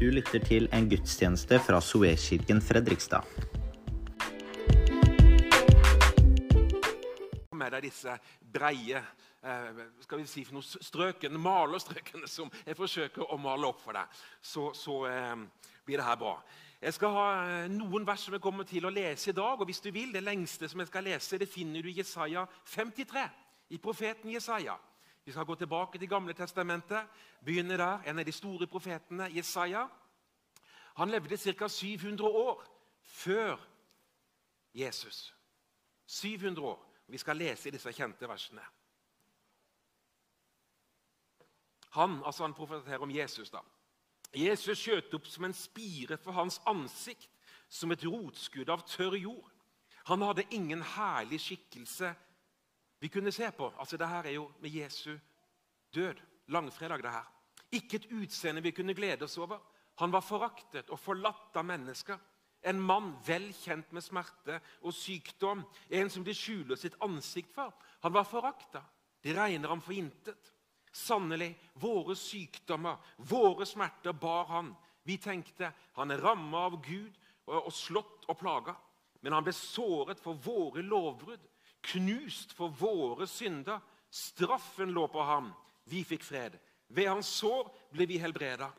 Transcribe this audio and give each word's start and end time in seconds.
Du 0.00 0.06
lytter 0.08 0.40
til 0.40 0.64
en 0.72 0.86
gudstjeneste 0.88 1.58
fra 1.60 1.76
Soeskirken 1.84 2.62
Fredrikstad. 2.64 3.26
med 7.52 7.74
deg 7.74 7.84
disse 7.84 8.14
breie 8.40 8.96
eh, 8.96 9.82
skal 10.00 10.22
vi 10.22 10.24
si 10.30 10.46
for 10.46 10.56
noe 10.56 10.64
strøkene, 10.64 11.36
malerstrøkene 11.36 12.30
som 12.32 12.48
jeg 12.64 12.78
forsøker 12.78 13.28
å 13.28 13.36
male 13.36 13.68
opp 13.68 13.84
for 13.84 13.92
deg, 13.98 14.08
så, 14.40 14.70
så 14.72 14.96
eh, 15.10 15.36
blir 15.84 16.00
det 16.00 16.08
her 16.08 16.16
bra. 16.16 16.32
Jeg 16.80 16.96
skal 16.96 17.16
ha 17.18 17.28
eh, 17.42 17.68
noen 17.68 18.08
vers 18.08 18.24
som 18.24 18.38
jeg 18.38 18.46
kommer 18.48 18.64
til 18.64 18.88
å 18.88 18.94
lese 18.94 19.34
i 19.34 19.36
dag. 19.36 19.60
og 19.60 19.68
hvis 19.68 19.84
du 19.84 19.90
vil, 19.92 20.16
Det 20.16 20.24
lengste 20.24 20.68
som 20.68 20.80
jeg 20.80 20.88
skal 20.88 21.04
lese, 21.12 21.36
det 21.36 21.52
finner 21.52 21.84
du 21.84 21.92
i 21.92 21.98
Jesaja 22.00 22.46
53, 22.64 23.28
i 23.76 23.78
profeten 23.78 24.32
Jesaja. 24.32 24.80
Vi 25.24 25.32
skal 25.32 25.44
gå 25.44 25.54
tilbake 25.54 25.98
til 25.98 26.08
Gamle 26.08 26.32
testamentet, 26.34 27.08
begynner 27.44 27.76
der. 27.76 28.02
En 28.10 28.18
av 28.18 28.24
de 28.24 28.32
store 28.32 28.66
profetene, 28.66 29.28
Jesaja. 29.34 29.86
Han 30.96 31.10
levde 31.10 31.36
ca. 31.36 31.68
700 31.68 32.28
år 32.28 32.64
før 33.02 33.56
Jesus. 34.74 35.34
700 36.06 36.66
år. 36.66 36.86
Vi 37.06 37.18
skal 37.18 37.36
lese 37.36 37.68
i 37.68 37.72
disse 37.72 37.92
kjente 37.92 38.28
versene. 38.28 38.62
Han, 41.90 42.22
altså 42.24 42.42
han 42.42 42.54
profeterer 42.54 42.98
om 42.98 43.10
Jesus. 43.10 43.50
da. 43.50 43.58
Jesus 44.34 44.78
skjøt 44.78 45.14
opp 45.14 45.26
som 45.26 45.44
en 45.44 45.54
spire 45.54 46.16
for 46.22 46.32
hans 46.32 46.60
ansikt, 46.66 47.28
som 47.68 47.90
et 47.90 48.04
rotskudd 48.06 48.70
av 48.70 48.82
tørr 48.86 49.16
jord. 49.18 49.50
Han 50.06 50.22
hadde 50.22 50.46
ingen 50.50 50.82
herlig 50.82 51.40
skikkelse 51.40 52.14
vi 53.00 53.08
kunne 53.08 53.32
se 53.32 53.50
på. 53.50 53.72
Altså, 53.78 53.96
det 53.96 54.08
her 54.08 54.28
er 54.28 54.36
jo 54.36 54.50
med 54.60 54.70
Jesu 54.70 55.16
død. 55.94 56.20
Langfredag, 56.50 57.02
det 57.02 57.10
her. 57.10 57.28
Ikke 57.72 57.96
et 57.96 58.08
utseende 58.12 58.62
vi 58.62 58.72
kunne 58.74 58.94
glede 58.94 59.24
oss 59.24 59.38
over. 59.38 59.60
Han 60.02 60.12
var 60.12 60.24
foraktet 60.24 60.90
og 60.90 60.98
forlatt 60.98 61.56
av 61.56 61.64
mennesker. 61.64 62.18
En 62.62 62.80
mann 62.80 63.12
vel 63.24 63.52
kjent 63.56 63.92
med 63.92 64.04
smerte 64.04 64.58
og 64.82 64.94
sykdom. 64.94 65.62
En 65.88 66.10
som 66.10 66.24
de 66.24 66.34
skjuler 66.36 66.76
sitt 66.76 66.98
ansikt 67.00 67.54
for. 67.54 67.72
Han 68.02 68.12
var 68.12 68.28
forakta. 68.28 68.82
De 69.22 69.34
regner 69.36 69.68
ham 69.68 69.80
for 69.80 69.96
intet. 69.96 70.52
Sannelig, 70.92 71.54
våre 71.78 72.16
sykdommer, 72.18 72.98
våre 73.16 73.66
smerter 73.66 74.12
bar 74.12 74.48
han. 74.50 74.74
Vi 75.06 75.16
tenkte 75.22 75.70
han 75.96 76.10
er 76.10 76.20
ramma 76.20 76.66
av 76.66 76.80
Gud 76.82 77.14
og 77.46 77.70
slått 77.72 78.26
og 78.28 78.38
plaga. 78.40 78.74
Men 79.20 79.36
han 79.36 79.44
ble 79.44 79.54
såret 79.54 80.20
for 80.20 80.38
våre 80.40 80.82
lovbrudd, 80.82 81.42
knust 81.82 82.52
for 82.56 82.68
våre 82.68 83.26
synder. 83.26 83.80
Straffen 84.10 84.92
lå 84.94 85.06
på 85.08 85.22
ham. 85.22 85.52
Vi 85.84 86.04
fikk 86.04 86.24
fred. 86.26 86.58
Ved 86.88 87.08
hans 87.08 87.28
sår 87.40 87.70
ble 87.94 88.06
vi 88.10 88.18
helbreda. 88.18 88.70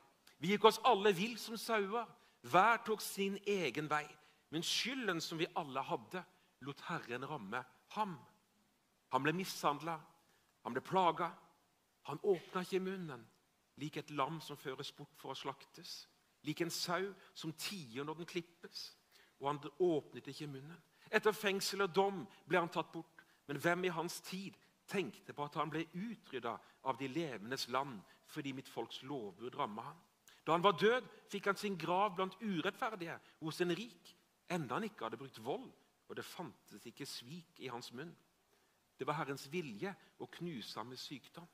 Vi 0.41 0.51
gikk 0.51 0.65
oss 0.67 0.81
alle 0.87 1.13
vill 1.15 1.37
som 1.39 1.57
sauer. 1.57 2.07
Hver 2.41 2.81
tok 2.85 3.01
sin 3.01 3.37
egen 3.47 3.87
vei. 3.89 4.05
Men 4.51 4.65
skylden 4.65 5.21
som 5.23 5.39
vi 5.39 5.47
alle 5.55 5.83
hadde, 5.87 6.23
lot 6.65 6.81
Herren 6.89 7.25
ramme 7.25 7.63
ham. 7.95 8.17
Han 9.11 9.23
ble 9.23 9.33
mishandla, 9.35 9.95
han 10.63 10.75
ble 10.75 10.83
plaga. 10.83 11.31
Han 12.09 12.19
åpna 12.25 12.63
ikke 12.65 12.81
munnen, 12.81 13.21
lik 13.77 13.99
et 14.01 14.09
lam 14.17 14.39
som 14.41 14.57
føres 14.57 14.89
bort 14.97 15.13
for 15.21 15.31
å 15.31 15.37
slaktes. 15.37 16.07
Lik 16.43 16.63
en 16.63 16.73
sau 16.73 17.11
som 17.37 17.53
tier 17.53 18.03
når 18.03 18.21
den 18.21 18.29
klippes. 18.29 18.87
Og 19.39 19.47
han 19.51 19.59
åpnet 19.79 20.27
ikke 20.31 20.49
munnen. 20.49 20.79
Etter 21.11 21.35
fengsel 21.35 21.83
og 21.85 21.93
dom 21.95 22.21
ble 22.47 22.61
han 22.61 22.71
tatt 22.71 22.91
bort. 22.93 23.25
Men 23.47 23.59
hvem 23.59 23.85
i 23.85 23.93
hans 23.93 24.21
tid 24.23 24.55
tenkte 24.87 25.33
på 25.35 25.45
at 25.45 25.57
han 25.59 25.71
ble 25.71 25.83
utrydda 25.91 26.55
av 26.87 26.97
de 26.99 27.09
levendes 27.11 27.67
land 27.69 27.99
fordi 28.31 28.53
mitt 28.55 28.69
folks 28.71 29.01
lovbud 29.03 29.57
ramma 29.59 29.89
ham? 29.89 29.99
Da 30.45 30.55
han 30.55 30.63
var 30.63 30.77
død, 30.79 31.05
fikk 31.29 31.51
han 31.51 31.59
sin 31.59 31.77
grav 31.77 32.15
blant 32.15 32.37
urettferdige 32.41 33.17
hos 33.41 33.61
en 33.61 33.75
rik, 33.77 34.15
enda 34.49 34.77
han 34.77 34.87
ikke 34.87 35.05
hadde 35.05 35.19
brukt 35.21 35.37
vold, 35.43 35.67
og 36.09 36.15
det 36.17 36.25
fantes 36.25 36.85
ikke 36.87 37.05
svik 37.05 37.59
i 37.61 37.69
hans 37.71 37.91
munn. 37.93 38.15
Det 38.97 39.07
var 39.07 39.19
Herrens 39.19 39.47
vilje 39.51 39.93
å 40.21 40.27
knuse 40.29 40.79
ham 40.79 40.89
med 40.91 40.99
sykdom. 40.99 41.47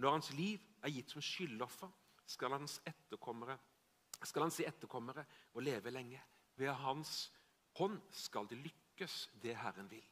Når 0.00 0.16
hans 0.16 0.30
liv 0.36 0.62
er 0.82 0.92
gitt 0.94 1.12
som 1.12 1.22
skyldoffer, 1.24 1.90
skal 2.26 2.56
skal 4.22 4.42
han 4.42 4.52
se 4.52 4.66
etterkommere 4.68 5.24
og 5.54 5.62
leve 5.62 5.90
lenge. 5.90 6.20
Ved 6.56 6.72
hans 6.72 7.32
hånd 7.78 8.00
skal 8.10 8.48
det 8.48 8.58
lykkes, 8.60 8.89
det 9.42 9.56
Herren 9.56 9.90
vil. 9.90 10.06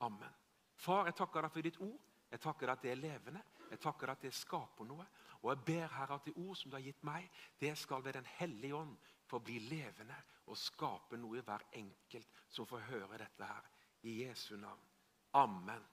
Amen. 0.00 0.34
Far, 0.74 1.06
jeg 1.06 1.14
takker 1.14 1.42
deg 1.44 1.54
for 1.54 1.62
ditt 1.62 1.80
ord. 1.80 2.00
Jeg 2.32 2.40
takker 2.40 2.66
deg 2.66 2.76
at 2.76 2.82
det 2.82 2.90
er 2.92 3.00
levende. 3.00 3.42
Jeg 3.70 3.80
takker 3.80 4.08
deg 4.08 4.16
at 4.16 4.26
det 4.26 4.34
skaper 4.34 4.88
noe. 4.88 5.06
Og 5.42 5.50
jeg 5.52 5.64
ber 5.66 5.94
Herre 5.96 6.18
at 6.18 6.26
det 6.26 6.36
ord 6.36 6.56
som 6.56 6.70
du 6.70 6.76
har 6.76 6.84
gitt 6.84 7.02
meg, 7.06 7.28
det 7.60 7.74
skal 7.78 8.04
ved 8.04 8.18
Den 8.18 8.28
hellige 8.38 8.76
ånd 8.76 8.96
få 9.28 9.38
bli 9.38 9.58
levende 9.68 10.16
og 10.46 10.58
skape 10.58 11.16
noe 11.16 11.38
i 11.38 11.44
hver 11.46 11.64
enkelt 11.78 12.42
som 12.50 12.68
får 12.68 12.88
høre 12.90 13.20
dette 13.22 13.48
her. 13.48 13.68
I 14.02 14.24
Jesu 14.24 14.56
navn. 14.56 14.86
Amen. 15.38 15.84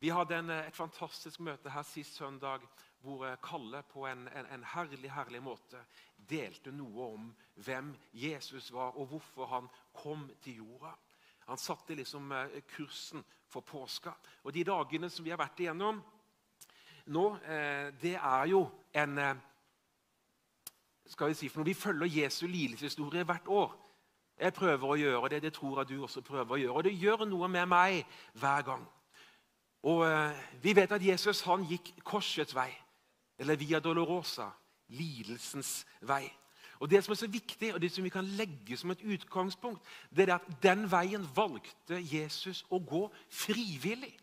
Vi 0.00 0.08
hadde 0.08 0.36
en, 0.36 0.50
et 0.50 0.76
fantastisk 0.76 1.40
møte 1.40 1.70
her 1.70 1.84
sist 1.88 2.16
søndag 2.18 2.64
hvor 3.04 3.24
Kalle 3.44 3.82
på 3.88 4.06
en, 4.08 4.26
en, 4.28 4.46
en, 4.52 4.64
herlig 4.64 5.10
herlig 5.12 5.42
måte 5.44 5.80
delte 6.16 6.72
noe 6.72 7.06
om 7.14 7.30
hvem 7.66 7.92
Jesus 8.12 8.70
var, 8.72 8.96
og 8.96 9.06
hvorfor 9.12 9.46
han 9.46 9.68
kom 9.92 10.26
til 10.42 10.62
jorda. 10.62 10.94
Han 11.46 11.58
satte 11.58 11.94
liksom 11.94 12.32
eh, 12.32 12.60
kursen 12.76 13.24
for 13.48 13.60
påska. 13.60 14.12
Og 14.42 14.52
De 14.52 14.64
dagene 14.64 15.10
som 15.10 15.24
vi 15.24 15.30
har 15.30 15.40
vært 15.40 15.60
igjennom, 15.60 16.00
nå, 17.06 17.24
eh, 17.36 17.90
det 18.00 18.14
er 18.16 18.46
jo 18.48 18.64
en 18.92 19.18
eh, 19.18 19.34
skal 21.06 21.28
Vi 21.28 21.34
si, 21.34 21.48
for 21.48 21.60
når 21.60 21.64
vi 21.64 21.74
følger 21.74 22.22
Jesu 22.22 22.46
lidelseshistorie 22.46 23.24
hvert 23.24 23.48
år 23.48 23.74
Jeg 24.40 24.52
prøver 24.52 24.88
å 24.88 24.96
gjøre 24.96 25.28
det, 25.28 25.42
det 25.42 25.52
tror 25.54 25.78
jeg 25.78 25.88
du 25.88 26.02
også 26.02 26.20
prøver 26.20 26.54
å 26.54 26.58
gjøre. 26.58 26.72
Og 26.74 26.84
det 26.84 26.98
gjør 26.98 27.24
noe 27.28 27.48
med 27.48 27.68
meg 27.70 28.06
hver 28.32 28.62
gang. 28.66 28.86
Og 29.82 30.00
Vi 30.62 30.72
vet 30.74 30.92
at 30.92 31.04
Jesus 31.06 31.44
han 31.46 31.62
gikk 31.62 31.92
korsets 32.02 32.54
vei, 32.54 32.72
eller 33.38 33.56
via 33.56 33.78
dolorosa, 33.78 34.48
lidelsens 34.88 35.84
vei. 36.00 36.24
Og 36.80 36.90
Det 36.90 37.04
som 37.04 37.12
er 37.12 37.20
så 37.20 37.30
viktig, 37.30 37.74
og 37.74 37.80
det 37.80 37.92
som 37.92 38.04
vi 38.04 38.12
kan 38.12 38.26
legge 38.38 38.76
som 38.76 38.90
et 38.90 39.02
utgangspunkt, 39.02 39.82
det 40.10 40.28
er 40.28 40.34
at 40.34 40.48
den 40.62 40.86
veien 40.90 41.26
valgte 41.36 42.00
Jesus 42.00 42.64
å 42.70 42.78
gå 42.78 43.06
frivillig. 43.30 44.14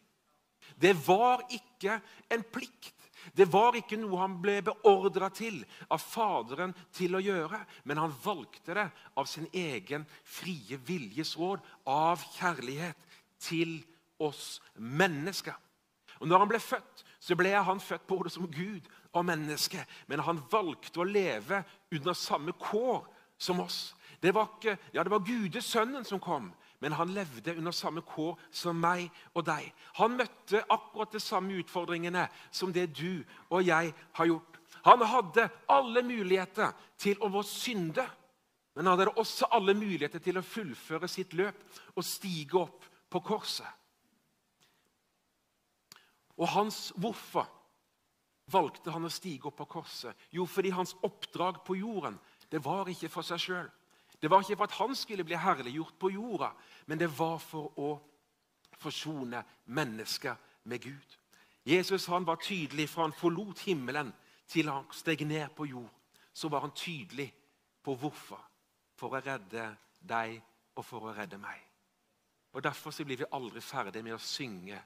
Det 0.82 0.96
var 1.08 1.46
ikke 1.50 2.00
en 2.32 2.44
plikt. 2.44 2.96
Det 3.38 3.46
var 3.54 3.76
ikke 3.78 4.00
noe 4.02 4.18
han 4.18 4.40
ble 4.42 4.58
beordra 4.66 5.30
til 5.34 5.60
av 5.94 6.02
Faderen 6.02 6.74
til 6.96 7.16
å 7.16 7.22
gjøre, 7.22 7.60
men 7.86 8.02
han 8.02 8.14
valgte 8.24 8.74
det 8.74 8.88
av 9.18 9.30
sin 9.30 9.46
egen 9.54 10.08
frie 10.26 10.80
viljes 10.88 11.36
råd, 11.38 11.62
av 11.86 12.24
kjærlighet 12.40 12.98
til 13.42 13.78
oss 14.22 14.60
mennesker. 14.78 15.54
Og 16.22 16.30
når 16.30 16.44
han 16.44 16.50
ble 16.50 16.62
født, 16.62 17.06
så 17.22 17.38
ble 17.38 17.54
han 17.54 17.80
født 17.80 18.08
både 18.10 18.32
som 18.34 18.48
Gud 18.50 18.88
og 19.14 19.26
menneske. 19.26 19.84
Men 20.10 20.24
han 20.26 20.42
valgte 20.52 21.04
å 21.04 21.08
leve 21.08 21.62
under 21.94 22.18
samme 22.18 22.56
kår 22.58 23.04
som 23.38 23.62
oss. 23.62 23.92
Det 24.22 24.34
var, 24.34 24.50
ikke, 24.58 24.78
ja, 24.94 25.04
det 25.04 25.12
var 25.14 25.26
Gudesønnen 25.26 26.06
som 26.06 26.22
kom, 26.22 26.52
men 26.82 26.94
han 26.98 27.14
levde 27.14 27.56
under 27.58 27.74
samme 27.74 28.02
kår 28.06 28.40
som 28.54 28.78
meg 28.78 29.08
og 29.34 29.46
deg. 29.46 29.68
Han 29.98 30.18
møtte 30.18 30.64
akkurat 30.70 31.14
de 31.14 31.22
samme 31.22 31.58
utfordringene 31.62 32.28
som 32.54 32.74
det 32.74 32.88
du 32.98 33.24
og 33.50 33.66
jeg 33.66 33.94
har 34.18 34.30
gjort. 34.30 34.58
Han 34.86 35.06
hadde 35.06 35.50
alle 35.70 36.02
muligheter 36.06 36.74
til 37.02 37.22
å 37.22 37.44
synde, 37.46 38.06
men 38.74 38.88
han 38.88 38.98
hadde 38.98 39.14
også 39.20 39.50
alle 39.54 39.76
muligheter 39.78 40.22
til 40.24 40.40
å 40.40 40.46
fullføre 40.46 41.10
sitt 41.10 41.34
løp 41.38 41.62
og 41.96 42.06
stige 42.06 42.62
opp 42.62 42.86
på 43.12 43.22
korset. 43.26 43.68
Og 46.42 46.50
hans 46.50 46.90
hvorfor 46.98 47.46
valgte 48.52 48.92
han 48.92 49.06
å 49.06 49.14
stige 49.14 49.48
opp 49.50 49.60
på 49.62 49.70
korset? 49.78 50.18
Jo, 50.34 50.48
fordi 50.50 50.74
hans 50.74 50.96
oppdrag 51.06 51.62
på 51.66 51.78
jorden 51.78 52.18
det 52.52 52.64
var 52.66 52.90
ikke 52.92 53.12
for 53.12 53.24
seg 53.24 53.40
sjøl. 53.40 53.70
Det 54.22 54.30
var 54.30 54.44
ikke 54.44 54.58
for 54.58 54.68
at 54.68 54.78
han 54.78 54.96
skulle 54.98 55.26
bli 55.26 55.38
herliggjort 55.40 55.96
på 56.02 56.12
jorda, 56.14 56.52
men 56.86 57.00
det 57.00 57.10
var 57.18 57.40
for 57.42 57.72
å 57.80 57.92
forsone 58.82 59.42
mennesker 59.66 60.36
med 60.70 60.82
Gud. 60.84 61.18
Jesus 61.66 62.06
han 62.10 62.26
var 62.26 62.42
tydelig 62.42 62.90
fra 62.90 63.06
han 63.06 63.16
forlot 63.18 63.64
himmelen 63.66 64.12
til 64.50 64.70
han 64.70 64.90
steg 64.94 65.24
ned 65.28 65.54
på 65.56 65.66
jord. 65.70 65.90
Så 66.34 66.50
var 66.50 66.66
han 66.66 66.74
tydelig 66.76 67.30
på 67.84 67.96
hvorfor. 67.96 68.42
For 68.98 69.14
å 69.14 69.22
redde 69.22 69.66
deg 70.00 70.38
og 70.78 70.86
for 70.86 71.10
å 71.10 71.14
redde 71.16 71.38
meg. 71.42 71.58
Og 72.54 72.64
Derfor 72.64 72.92
så 72.92 73.06
blir 73.06 73.22
vi 73.22 73.30
aldri 73.32 73.62
ferdig 73.64 74.04
med 74.04 74.16
å 74.18 74.22
synge 74.22 74.82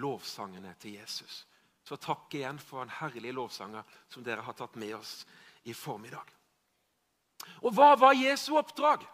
lovsangene 0.00 0.74
til 0.80 0.98
Jesus. 0.98 1.44
Så 1.86 1.98
takk 2.02 2.34
igjen 2.34 2.58
for 2.58 2.82
en 2.82 2.92
herlig 2.92 3.32
lovsanger 3.36 3.84
som 4.10 4.24
dere 4.26 4.42
har 4.42 4.56
tatt 4.58 4.74
med 4.80 4.96
oss 4.96 5.20
i 5.66 5.74
formiddag. 5.74 6.32
Og 7.62 7.70
hva 7.74 7.92
var 7.98 8.16
Jesu 8.18 8.56
oppdrag? 8.58 9.04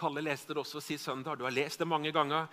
Kalle 0.00 0.22
leste 0.24 0.54
det 0.54 0.60
også 0.62 0.82
sist 0.84 1.04
søndag. 1.04 1.38
Du 1.38 1.44
har 1.44 1.54
lest 1.54 1.80
det 1.80 1.88
mange 1.88 2.12
ganger. 2.12 2.48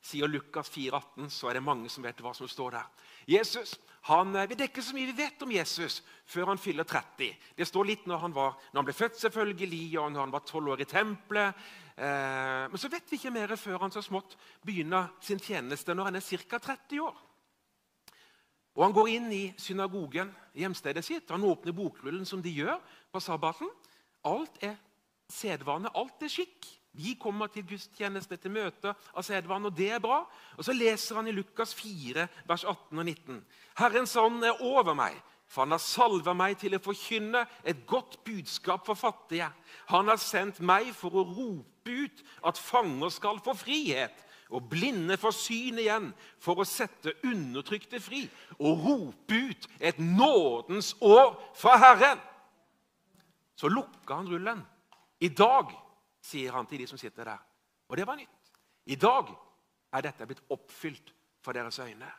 Sier 0.00 0.28
Lukas 0.28 0.70
4, 0.72 0.96
18, 0.96 1.30
så 1.30 1.50
er 1.50 1.58
det 1.58 1.64
mange 1.64 1.90
som 1.92 2.04
vet 2.04 2.20
hva 2.24 2.32
som 2.36 2.48
står 2.48 2.76
der. 2.78 3.06
Jesus 3.28 3.76
Han, 4.08 4.32
Vi 4.32 4.54
det 4.56 4.64
er 4.64 4.70
ikke 4.70 4.82
så 4.82 4.94
mye 4.96 5.10
vi 5.10 5.16
vet 5.18 5.42
om 5.44 5.50
Jesus 5.52 5.98
før 6.24 6.46
han 6.46 6.58
fyller 6.58 6.84
30. 6.88 7.34
Det 7.56 7.66
står 7.68 7.84
litt 7.84 8.06
når 8.08 8.18
han, 8.18 8.32
var, 8.32 8.54
når 8.72 8.78
han 8.80 8.86
ble 8.88 8.94
født, 8.96 9.18
selvfølgelig, 9.20 9.98
og 10.00 10.12
når 10.12 10.20
han 10.20 10.32
var 10.32 10.40
12 10.40 10.70
år 10.72 10.80
i 10.80 10.86
tempelet. 10.88 11.66
Eh, 11.96 12.64
men 12.72 12.80
så 12.80 12.88
vet 12.88 13.10
vi 13.10 13.18
ikke 13.18 13.34
mer 13.34 13.52
før 13.60 13.82
han 13.84 13.92
så 13.92 14.00
smått 14.00 14.38
begynner 14.64 15.12
sin 15.20 15.38
tjeneste 15.38 15.92
når 15.92 16.08
han 16.08 16.16
er 16.16 16.24
ca. 16.24 16.58
30 16.58 17.02
år. 17.04 17.20
Og 18.78 18.84
Han 18.86 18.94
går 18.96 19.08
inn 19.12 19.32
i 19.34 19.44
synagogen, 19.58 20.30
hjemstedet 20.56 21.04
sitt. 21.04 21.30
Han 21.30 21.44
åpner 21.44 21.76
bokrullen 21.76 22.24
som 22.24 22.40
de 22.40 22.52
gjør 22.54 22.78
på 23.12 23.20
sabbaten. 23.20 23.68
Alt 24.24 24.62
er 24.64 24.78
sedvane, 25.28 25.92
alt 25.92 26.22
er 26.22 26.32
skikk. 26.32 26.79
Vi 26.92 27.14
kommer 27.14 27.46
til 27.46 27.66
gudstjeneste, 27.66 28.36
til 28.36 28.50
møter 28.50 28.96
av 29.14 29.22
sedvane, 29.22 29.70
og 29.70 29.76
det 29.76 29.90
er 29.94 30.02
bra. 30.02 30.24
Og 30.58 30.64
Så 30.64 30.74
leser 30.74 31.20
han 31.20 31.28
i 31.30 31.34
Lukas 31.34 31.74
4, 31.74 32.26
vers 32.48 32.64
18 32.64 32.98
og 32.98 33.04
19. 33.04 33.44
Herrens 33.78 34.16
ånd 34.16 34.44
er 34.44 34.62
over 34.62 34.94
meg, 34.98 35.14
for 35.46 35.62
han 35.62 35.74
har 35.74 35.82
salva 35.82 36.34
meg 36.34 36.58
til 36.58 36.74
å 36.74 36.82
forkynne 36.82 37.44
et 37.64 37.86
godt 37.86 38.18
budskap 38.26 38.86
for 38.86 38.98
fattige. 38.98 39.50
Han 39.90 40.10
har 40.10 40.18
sendt 40.18 40.60
meg 40.60 40.90
for 40.94 41.14
å 41.14 41.26
rope 41.26 41.90
ut 41.90 42.24
at 42.46 42.58
fanger 42.58 43.10
skal 43.14 43.38
få 43.42 43.54
frihet, 43.54 44.26
og 44.50 44.66
blinde 44.66 45.14
får 45.18 45.34
syn 45.36 45.78
igjen, 45.78 46.08
for 46.42 46.58
å 46.58 46.66
sette 46.66 47.14
undertrykte 47.22 48.00
fri, 48.02 48.24
og 48.58 48.82
rope 48.82 49.38
ut 49.46 49.68
et 49.78 49.98
nådens 50.02 50.96
år 51.00 51.36
fra 51.54 51.76
Herren. 51.78 52.18
Så 53.54 53.70
lukka 53.70 54.18
han 54.18 54.30
rullen. 54.30 54.64
I 55.20 55.28
dag 55.28 55.70
sier 56.22 56.52
han 56.52 56.66
til 56.66 56.82
de 56.82 56.86
som 56.86 56.98
sitter 56.98 57.24
der. 57.24 57.38
Og 57.88 57.96
det 57.96 58.06
var 58.06 58.16
nytt. 58.16 58.52
I 58.86 58.96
dag 58.96 59.30
er 59.92 60.04
dette 60.04 60.26
blitt 60.26 60.42
oppfylt 60.50 61.14
for 61.42 61.56
deres 61.56 61.78
øyne. 61.78 62.10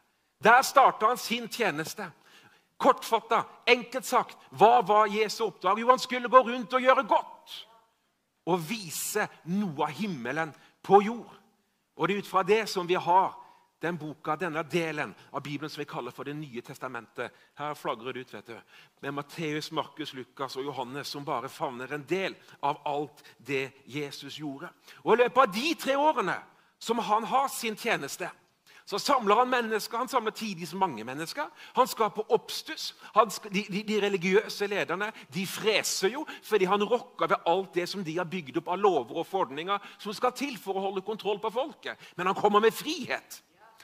Der 0.43 0.61
starta 0.61 1.07
han 1.07 1.17
sin 1.17 1.49
tjeneste. 1.49 2.11
Kortfatta, 2.77 3.43
enkelt 3.67 4.05
sagt, 4.05 4.37
hva 4.57 4.81
var 4.81 5.05
Jesu 5.05 5.43
oppdrag? 5.45 5.79
Jo, 5.79 5.89
han 5.89 5.99
skulle 5.99 6.29
gå 6.29 6.39
rundt 6.47 6.73
og 6.73 6.81
gjøre 6.81 7.03
godt. 7.07 7.67
Og 8.45 8.63
vise 8.69 9.27
noe 9.53 9.85
av 9.85 9.93
himmelen 9.93 10.53
på 10.83 11.01
jord. 11.05 11.37
Og 11.95 12.07
det 12.07 12.15
er 12.15 12.23
ut 12.23 12.31
fra 12.31 12.43
det 12.43 12.63
som 12.69 12.87
vi 12.89 12.97
har 12.97 13.35
den 13.81 13.97
boka, 13.97 14.35
denne 14.35 14.63
delen 14.63 15.15
av 15.31 15.41
Bibelen 15.41 15.69
som 15.69 15.81
vi 15.81 15.89
kaller 15.89 16.13
for 16.13 16.23
Det 16.23 16.35
nye 16.37 16.61
testamentet. 16.61 17.31
Her 17.57 17.73
flagrer 17.73 18.13
det 18.13 18.19
ut 18.19 18.33
vet 18.33 18.51
du, 18.53 18.59
med 19.01 19.13
Matteus, 19.13 19.71
Markus, 19.71 20.13
Lukas 20.13 20.55
og 20.55 20.65
Johannes, 20.65 21.07
som 21.07 21.25
bare 21.25 21.49
favner 21.49 21.93
en 21.93 22.05
del 22.07 22.35
av 22.61 22.81
alt 22.85 23.23
det 23.37 23.71
Jesus 23.85 24.37
gjorde. 24.37 24.69
Og 25.03 25.13
I 25.13 25.23
løpet 25.23 25.41
av 25.41 25.55
de 25.55 25.73
tre 25.73 25.97
årene 25.97 26.37
som 26.79 26.99
han 26.99 27.23
har 27.23 27.47
sin 27.49 27.75
tjeneste, 27.77 28.29
så 28.85 28.99
samler 28.99 29.35
han 29.35 29.49
mennesker. 29.49 29.97
Han 29.97 30.09
samler 30.09 30.33
tidvis 30.35 30.73
mange 30.73 31.03
mennesker. 31.03 31.45
Han 31.77 31.87
skaper 31.87 32.33
oppstuss. 32.33 32.95
De, 33.13 33.63
de, 33.69 33.83
de, 33.87 33.99
religiøse 34.01 34.67
lederne 34.67 35.11
de 35.33 35.45
freser 35.47 36.11
jo 36.15 36.25
fordi 36.43 36.67
han 36.67 36.83
rokker 36.83 37.29
ved 37.31 37.45
alt 37.47 37.77
det 37.77 37.87
som 37.89 38.03
de 38.03 38.17
har 38.17 38.29
bygd 38.29 38.59
opp 38.61 38.73
av 38.73 38.81
lover 38.81 39.21
og 39.21 39.29
forordninger 39.29 39.93
som 40.01 40.13
skal 40.13 40.35
til 40.35 40.57
for 40.59 40.75
å 40.75 40.83
holde 40.89 41.05
kontroll 41.07 41.39
på 41.39 41.53
folket. 41.53 42.11
Men 42.17 42.31
han 42.31 42.37
kommer 42.37 42.59
med 42.59 42.75
frihet. 42.75 43.41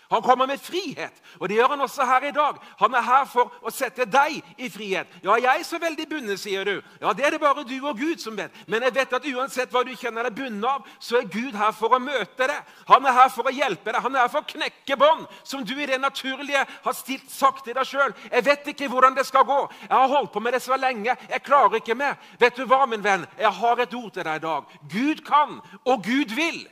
Han 0.10 0.22
kommer 0.24 0.48
med 0.48 0.62
frihet, 0.64 1.14
og 1.40 1.50
det 1.50 1.58
gjør 1.58 1.74
han 1.74 1.82
også 1.82 2.06
her 2.08 2.28
i 2.30 2.32
dag. 2.32 2.60
Han 2.80 2.94
er 2.96 3.04
her 3.04 3.26
for 3.28 3.52
å 3.62 3.72
sette 3.74 4.06
deg 4.08 4.40
i 4.58 4.70
frihet. 4.72 5.08
Ja, 5.24 5.36
jeg 5.36 5.60
er 5.60 5.66
så 5.68 5.80
veldig 5.82 6.06
bundet, 6.10 6.40
sier 6.40 6.64
du. 6.64 6.82
Ja, 7.02 7.14
Det 7.14 7.26
er 7.26 7.32
det 7.36 7.42
bare 7.42 7.66
du 7.68 7.76
og 7.82 7.98
Gud 8.00 8.22
som 8.24 8.38
vet. 8.38 8.52
Men 8.68 8.84
jeg 8.84 8.96
vet 8.96 9.14
at 9.14 9.26
uansett 9.26 9.72
hva 9.72 9.84
du 9.84 9.92
kjenner 9.96 10.24
deg 10.24 10.38
bundet 10.38 10.70
av, 10.70 10.88
så 11.00 11.18
er 11.20 11.28
Gud 11.28 11.56
her 11.56 11.74
for 11.76 11.96
å 11.96 12.00
møte 12.00 12.48
deg. 12.48 12.72
Han 12.88 13.06
er 13.06 13.18
her 13.18 13.34
for 13.34 13.50
å 13.50 13.54
hjelpe 13.54 13.92
deg. 13.92 14.02
Han 14.06 14.16
er 14.16 14.24
her 14.26 14.32
for 14.32 14.46
å 14.46 14.52
knekke 14.54 14.98
bånd, 14.98 15.28
som 15.44 15.66
du 15.68 15.76
i 15.76 15.90
det 15.90 16.00
naturlige 16.00 16.64
har 16.86 16.96
stilt, 16.96 17.28
sagt 17.32 17.66
til 17.66 17.76
deg 17.76 17.88
sjøl. 17.88 18.16
Jeg 18.32 18.46
vet 18.48 18.72
ikke 18.72 18.88
hvordan 18.88 19.18
det 19.18 19.28
skal 19.28 19.44
gå. 19.48 19.60
Jeg 19.90 19.98
har 19.98 20.08
holdt 20.16 20.32
på 20.32 20.40
med 20.40 20.56
det 20.56 20.64
så 20.64 20.80
lenge. 20.80 21.18
Jeg 21.30 21.44
klarer 21.44 21.82
ikke 21.82 21.98
mer. 22.00 22.16
Vet 22.40 22.56
du 22.56 22.64
hva, 22.66 22.86
min 22.88 23.04
venn? 23.04 23.28
Jeg 23.38 23.52
har 23.60 23.84
et 23.84 23.94
ord 23.94 24.12
til 24.14 24.24
deg 24.24 24.40
i 24.40 24.46
dag. 24.48 24.74
Gud 24.88 25.24
kan, 25.28 25.60
og 25.84 26.04
Gud 26.08 26.36
vil. 26.38 26.64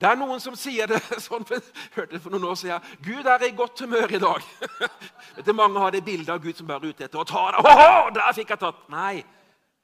Det 0.00 0.08
er 0.08 0.16
noen 0.16 0.40
som 0.40 0.54
sier 0.56 0.88
det 0.88 1.00
sånn, 1.26 1.44
hørte 1.44 2.14
det 2.14 2.22
for 2.24 2.32
noen 2.32 2.48
år 2.48 2.56
siden. 2.56 2.86
Gud 3.04 3.26
er 3.28 3.42
i 3.44 3.52
godt 3.56 3.82
humør 3.84 4.14
i 4.16 4.22
dag. 4.22 4.46
Vet 5.36 5.44
du, 5.44 5.52
Mange 5.56 5.82
har 5.82 5.92
det 5.92 6.04
bildet 6.06 6.32
av 6.32 6.40
Gud 6.40 6.56
som 6.56 6.68
bare 6.70 6.88
er 6.88 6.94
ute 6.94 7.04
etter 7.04 7.20
å 7.20 7.26
ta 7.28 7.42
deg. 7.52 7.68
Oh, 7.68 8.08
der 8.16 8.32
fikk 8.36 8.54
jeg 8.54 8.62
tatt! 8.62 8.86
Nei, 8.92 9.20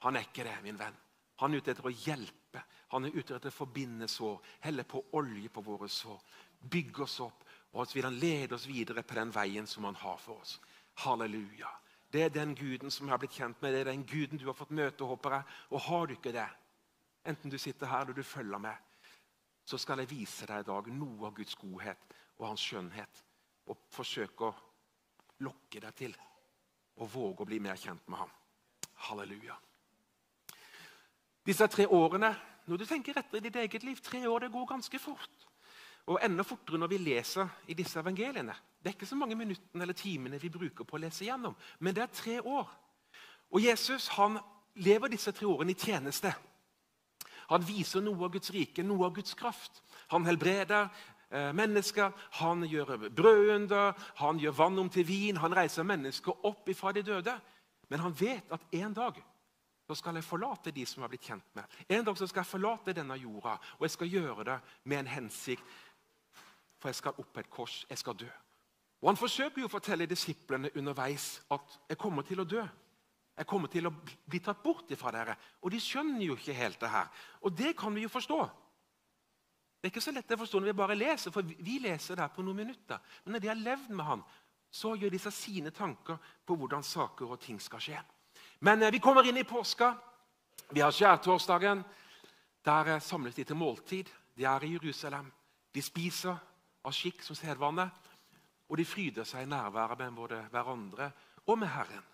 han 0.06 0.16
er 0.16 0.24
ikke 0.24 0.46
det, 0.46 0.56
min 0.64 0.80
venn. 0.80 0.96
Han 1.42 1.52
er 1.52 1.60
ute 1.60 1.74
etter 1.74 1.88
å 1.88 1.92
hjelpe. 1.92 2.62
Han 2.94 3.04
er 3.04 3.16
ute 3.16 3.36
etter 3.36 3.52
å 3.52 3.58
forbinde 3.58 4.08
sår, 4.08 4.38
helle 4.64 4.86
på 4.88 5.02
olje 5.20 5.52
på 5.52 5.64
våre 5.66 5.88
sår. 5.92 6.22
Bygge 6.64 7.04
oss 7.04 7.18
opp, 7.26 7.44
og 7.76 7.84
så 7.84 7.98
vil 7.98 8.08
han 8.08 8.16
lede 8.16 8.56
oss 8.56 8.64
videre 8.70 9.04
på 9.04 9.18
den 9.18 9.34
veien 9.34 9.68
som 9.68 9.84
han 9.84 9.98
har 10.00 10.16
for 10.22 10.40
oss. 10.40 10.56
Halleluja. 11.04 11.68
Det 12.08 12.22
er 12.24 12.32
den 12.32 12.54
guden 12.56 12.88
som 12.94 13.04
jeg 13.04 13.12
har 13.12 13.20
blitt 13.20 13.36
kjent 13.36 13.60
med. 13.60 13.74
Det 13.74 13.82
er 13.82 13.90
den 13.90 14.06
guden 14.08 14.40
du 14.40 14.46
har 14.48 14.56
fått 14.56 14.72
møte, 14.72 15.04
håper 15.04 15.36
jeg. 15.36 15.48
Og 15.74 15.84
har 15.90 16.06
du 16.06 16.16
ikke 16.16 16.32
det, 16.32 16.48
enten 17.28 17.52
du 17.52 17.58
sitter 17.60 17.90
her 17.90 18.06
eller 18.06 18.16
du 18.16 18.24
følger 18.24 18.62
med, 18.62 18.85
så 19.66 19.78
skal 19.82 19.98
jeg 20.02 20.10
vise 20.12 20.46
deg 20.46 20.62
i 20.62 20.68
dag 20.68 20.88
noe 20.94 21.26
av 21.26 21.34
Guds 21.34 21.56
godhet 21.58 22.16
og 22.38 22.48
hans 22.52 22.62
skjønnhet. 22.62 23.22
Og 23.66 23.80
forsøke 23.90 24.46
å 24.46 24.54
lokke 25.42 25.82
deg 25.82 25.96
til 25.98 26.14
å 27.02 27.08
våge 27.10 27.42
å 27.42 27.48
bli 27.48 27.58
mer 27.60 27.78
kjent 27.80 28.06
med 28.06 28.22
ham. 28.22 28.30
Halleluja. 29.08 29.56
Disse 31.46 31.66
tre 31.70 31.86
årene 31.90 32.30
når 32.66 32.82
du 32.82 32.86
tenker 32.86 33.18
etter 33.18 33.38
i 33.38 33.44
ditt 33.44 33.58
eget 33.60 33.84
liv, 33.86 33.98
tre 34.02 34.24
år 34.26 34.46
det 34.46 34.54
går 34.54 34.72
ganske 34.72 34.98
fort. 34.98 35.44
Og 36.10 36.18
enda 36.22 36.42
fortere 36.46 36.78
når 36.78 36.90
vi 36.90 36.98
leser 37.02 37.50
i 37.70 37.74
disse 37.78 37.98
evangeliene. 37.98 38.54
Det 38.78 38.90
er 38.90 38.96
ikke 38.96 39.08
så 39.10 39.18
mange 39.18 39.38
minuttene 39.38 39.82
eller 39.82 39.98
timene 39.98 40.38
vi 40.42 40.50
bruker 40.50 40.86
på 40.86 40.98
å 40.98 41.02
lese 41.02 41.26
gjennom, 41.26 41.54
men 41.78 41.94
det 41.94 42.04
er 42.04 42.12
tre 42.14 42.36
år. 42.40 42.68
Og 43.50 43.62
Jesus 43.62 44.08
han 44.14 44.38
lever 44.82 45.10
disse 45.10 45.32
tre 45.34 45.46
årene 45.46 45.74
i 45.74 45.78
tjeneste. 45.78 46.32
Han 47.50 47.66
viser 47.66 48.02
noe 48.04 48.26
av 48.26 48.32
Guds 48.34 48.50
rike, 48.54 48.84
noe 48.86 49.06
av 49.06 49.14
Guds 49.16 49.34
kraft. 49.38 49.82
Han 50.12 50.26
helbreder 50.26 50.88
eh, 51.30 51.52
mennesker, 51.56 52.12
han 52.40 52.64
gjør 52.66 53.08
brødunder, 53.08 53.94
han 54.22 54.40
gjør 54.42 54.58
vann 54.58 54.82
om 54.82 54.90
til 54.90 55.06
vin. 55.08 55.40
Han 55.42 55.54
reiser 55.54 55.86
mennesker 55.86 56.46
opp 56.46 56.68
ifra 56.72 56.92
de 56.96 57.04
døde. 57.06 57.36
Men 57.88 58.02
han 58.02 58.14
vet 58.18 58.50
at 58.52 58.66
en 58.74 58.94
dag 58.94 59.22
så 59.86 59.94
skal 59.94 60.18
jeg 60.18 60.26
forlate 60.26 60.72
de 60.74 60.82
som 60.86 61.00
jeg 61.00 61.04
har 61.04 61.12
blitt 61.12 61.28
kjent 61.28 61.52
med. 61.54 61.76
En 61.88 62.04
dag 62.04 62.18
så 62.18 62.26
skal 62.26 62.42
jeg 62.42 62.50
forlate 62.50 62.94
denne 62.96 63.14
jorda, 63.20 63.54
og 63.78 63.84
jeg 63.86 63.94
skal 63.94 64.10
gjøre 64.10 64.46
det 64.48 64.56
med 64.84 64.98
en 64.98 65.12
hensikt. 65.12 65.76
For 66.82 66.90
jeg 66.90 66.98
skal 66.98 67.20
opp 67.22 67.30
på 67.32 67.40
et 67.40 67.50
kors, 67.50 67.84
jeg 67.90 67.98
skal 67.98 68.18
dø. 68.18 68.28
Og 69.02 69.08
Han 69.08 69.20
forsøker 69.20 69.60
jo 69.60 69.68
å 69.68 69.70
fortelle 69.70 70.08
disiplene 70.10 70.72
underveis 70.74 71.42
at 71.54 71.78
jeg 71.88 71.98
kommer 72.00 72.26
til 72.26 72.42
å 72.42 72.48
dø. 72.48 72.64
Jeg 73.36 73.48
kommer 73.48 73.68
til 73.68 73.88
å 73.88 73.92
bli 73.92 74.40
tatt 74.40 74.62
bort 74.64 74.92
fra 74.96 75.12
dere. 75.12 75.34
Og 75.60 75.72
de 75.72 75.80
skjønner 75.82 76.24
jo 76.24 76.36
ikke 76.38 76.56
helt 76.56 76.80
det 76.80 76.88
her. 76.88 77.10
Og 77.44 77.52
det 77.52 77.74
kan 77.76 77.94
vi 77.94 78.06
jo 78.06 78.12
forstå. 78.12 78.38
Det 79.76 79.90
er 79.90 79.92
ikke 79.92 80.04
så 80.06 80.14
lett 80.16 80.32
å 80.32 80.40
forstå 80.40 80.60
når 80.60 80.70
vi 80.70 80.78
bare 80.78 80.96
leser, 80.96 81.32
for 81.34 81.44
vi 81.44 81.76
leser 81.84 82.16
det 82.16 82.24
her 82.24 82.32
på 82.32 82.42
noen 82.42 82.62
minutter. 82.64 83.02
Men 83.24 83.36
når 83.36 83.44
de 83.44 83.50
har 83.52 83.60
levd 83.60 83.92
med 83.92 84.08
han, 84.08 84.24
så 84.72 84.94
gjør 84.96 85.12
de 85.12 85.20
seg 85.20 85.36
sine 85.36 85.72
tanker 85.74 86.16
på 86.44 86.56
hvordan 86.56 86.82
saker 86.84 87.36
og 87.36 87.40
ting 87.44 87.60
skal 87.62 87.82
skje. 87.84 88.00
Men 88.64 88.82
eh, 88.82 88.92
vi 88.92 89.02
kommer 89.04 89.28
inn 89.28 89.36
i 89.36 89.46
påska. 89.46 89.92
Vi 90.72 90.80
har 90.80 90.94
skjærtorsdagen. 90.96 91.84
Der 92.66 92.92
eh, 92.96 93.04
samles 93.04 93.36
de 93.36 93.44
til 93.44 93.60
måltid. 93.60 94.10
De 94.36 94.48
er 94.48 94.64
i 94.64 94.72
Jerusalem. 94.74 95.28
De 95.72 95.84
spiser 95.84 96.34
av 96.86 96.96
skikk 96.96 97.22
som 97.22 97.36
sedvane. 97.36 97.86
Og 98.66 98.80
de 98.80 98.88
fryder 98.88 99.28
seg 99.28 99.44
i 99.44 99.50
nærværet 99.52 100.00
med 100.00 100.16
både 100.16 100.42
hverandre 100.50 101.12
og 101.46 101.58
med 101.60 101.70
Herren. 101.70 102.12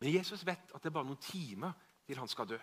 Men 0.00 0.12
Jesus 0.12 0.44
vet 0.46 0.72
at 0.74 0.82
det 0.82 0.90
er 0.90 0.94
bare 0.94 1.08
noen 1.08 1.22
timer 1.22 1.72
til 2.06 2.18
han 2.20 2.28
skal 2.28 2.48
dø. 2.48 2.58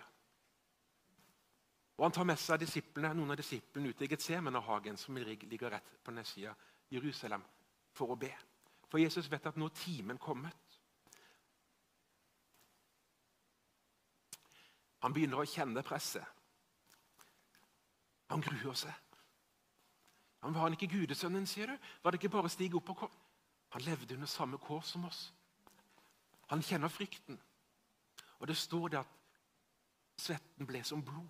Og 1.97 2.05
Han 2.05 2.11
tar 2.11 2.25
med 2.25 2.39
seg 2.41 2.59
disiplene, 2.59 3.13
noen 3.13 3.31
av 3.31 3.37
disiplene 3.37 3.89
ut 3.89 4.01
i 4.01 4.09
Getsemane-hagen, 4.09 4.97
som 4.97 5.17
ligger 5.17 5.69
rett 5.69 5.91
på 6.03 6.11
nedsida 6.11 6.55
Jerusalem, 6.89 7.43
for 7.93 8.13
å 8.13 8.17
be. 8.17 8.31
For 8.89 9.01
Jesus 9.01 9.29
vet 9.31 9.45
at 9.45 9.57
nå 9.57 9.69
er 9.69 9.77
timen 9.77 10.17
kommet. 10.17 10.79
Han 15.05 15.13
begynner 15.13 15.41
å 15.41 15.49
kjenne 15.49 15.83
presset. 15.85 16.25
Han 18.31 18.41
gruer 18.41 18.77
seg. 18.77 18.93
Han 20.43 20.53
Var 20.53 20.65
han 20.65 20.75
ikke 20.75 20.91
gudesønnen, 20.91 21.45
sier 21.47 21.67
du? 21.67 21.77
Var 22.03 22.11
det 22.11 22.19
ikke 22.19 22.33
bare 22.33 22.49
å 22.49 22.51
stige 22.51 22.75
opp 22.79 22.89
og 22.89 22.97
komme? 23.03 23.19
Han 23.75 23.85
levde 23.85 24.15
under 24.15 24.27
samme 24.27 24.57
kår 24.57 24.81
som 24.85 25.05
oss. 25.05 25.31
Han 26.47 26.61
kjenner 26.61 26.87
frykten. 26.87 27.39
Og 28.39 28.47
det 28.47 28.57
står 28.57 28.87
det 28.87 28.99
at 28.99 29.13
svetten 30.19 30.67
ble 30.67 30.83
som 30.83 31.03
blod. 31.05 31.29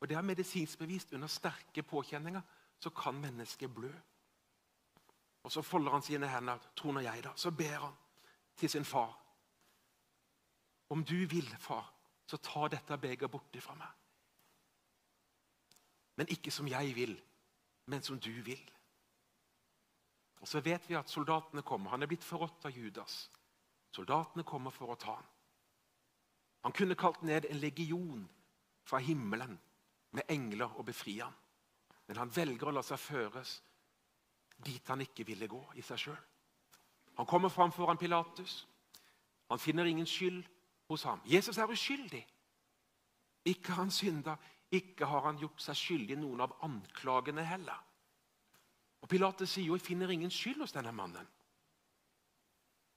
Og 0.00 0.08
Det 0.08 0.16
er 0.16 0.22
medisinsk 0.22 0.78
bevist. 0.78 1.12
Under 1.12 1.28
sterke 1.28 1.82
påkjenninger 1.82 2.40
så 2.78 2.90
kan 2.90 3.20
mennesket 3.20 3.74
blø. 3.74 3.92
Og 5.42 5.52
Så 5.52 5.62
folder 5.62 5.92
han 5.92 6.02
sine 6.02 6.28
hender, 6.28 6.58
tror 6.76 6.92
nå 6.92 7.00
jeg 7.00 7.24
da. 7.24 7.32
Så 7.36 7.50
ber 7.50 7.78
han 7.78 7.96
til 8.56 8.70
sin 8.70 8.84
far. 8.84 9.16
Om 10.88 11.04
du 11.04 11.26
vil, 11.26 11.56
far, 11.58 11.92
så 12.26 12.36
ta 12.36 12.68
dette 12.68 12.98
begeret 12.98 13.30
borti 13.30 13.60
fra 13.60 13.74
meg. 13.74 13.88
Men 16.16 16.28
ikke 16.28 16.50
som 16.50 16.68
jeg 16.68 16.94
vil, 16.94 17.22
men 17.86 18.02
som 18.02 18.20
du 18.20 18.30
vil. 18.42 18.70
Og 20.40 20.48
Så 20.48 20.60
vet 20.60 20.88
vi 20.88 20.94
at 20.94 21.10
soldatene 21.10 21.62
kommer. 21.62 21.90
Han 21.90 22.02
er 22.02 22.06
blitt 22.06 22.24
forrådt 22.24 22.64
av 22.64 22.76
Judas. 22.76 23.30
Soldatene 23.90 24.44
kommer 24.46 24.70
for 24.70 24.92
å 24.92 24.98
ta 24.98 25.16
ham. 25.16 25.28
Han 26.62 26.76
kunne 26.76 26.98
kalt 26.98 27.22
ned 27.22 27.46
en 27.48 27.60
legion 27.60 28.26
fra 28.84 28.98
himmelen 28.98 29.56
med 30.12 30.28
engler 30.28 30.76
og 30.78 30.86
befri 30.90 31.18
ham. 31.18 31.34
Men 32.06 32.20
han 32.20 32.32
velger 32.34 32.68
å 32.68 32.74
la 32.74 32.82
seg 32.84 33.00
føres 33.00 33.60
dit 34.60 34.88
han 34.92 35.00
ikke 35.00 35.24
ville 35.24 35.48
gå 35.48 35.60
i 35.80 35.82
seg 35.82 36.02
sjøl. 36.04 36.20
Han 37.16 37.26
kommer 37.26 37.48
fram 37.48 37.72
foran 37.72 37.98
Pilatus. 38.00 38.66
Han 39.48 39.58
finner 39.58 39.88
ingen 39.88 40.06
skyld 40.06 40.44
hos 40.88 41.04
ham. 41.08 41.20
Jesus 41.24 41.58
er 41.58 41.70
uskyldig. 41.70 42.22
Ikke 43.44 43.72
har 43.72 43.84
han 43.84 43.90
synda, 43.94 44.36
ikke 44.70 45.06
har 45.06 45.24
han 45.26 45.38
gjort 45.40 45.62
seg 45.64 45.78
skyldig 45.78 46.16
i 46.16 46.20
noen 46.20 46.44
av 46.44 46.58
anklagene 46.66 47.44
heller. 47.44 47.78
Og 49.00 49.08
Pilatus 49.08 49.50
sier 49.50 49.66
jo 49.66 49.76
'jeg 49.76 49.86
finner 49.86 50.10
ingen 50.10 50.30
skyld 50.30 50.60
hos 50.60 50.72
denne 50.72 50.92
mannen'. 50.92 51.26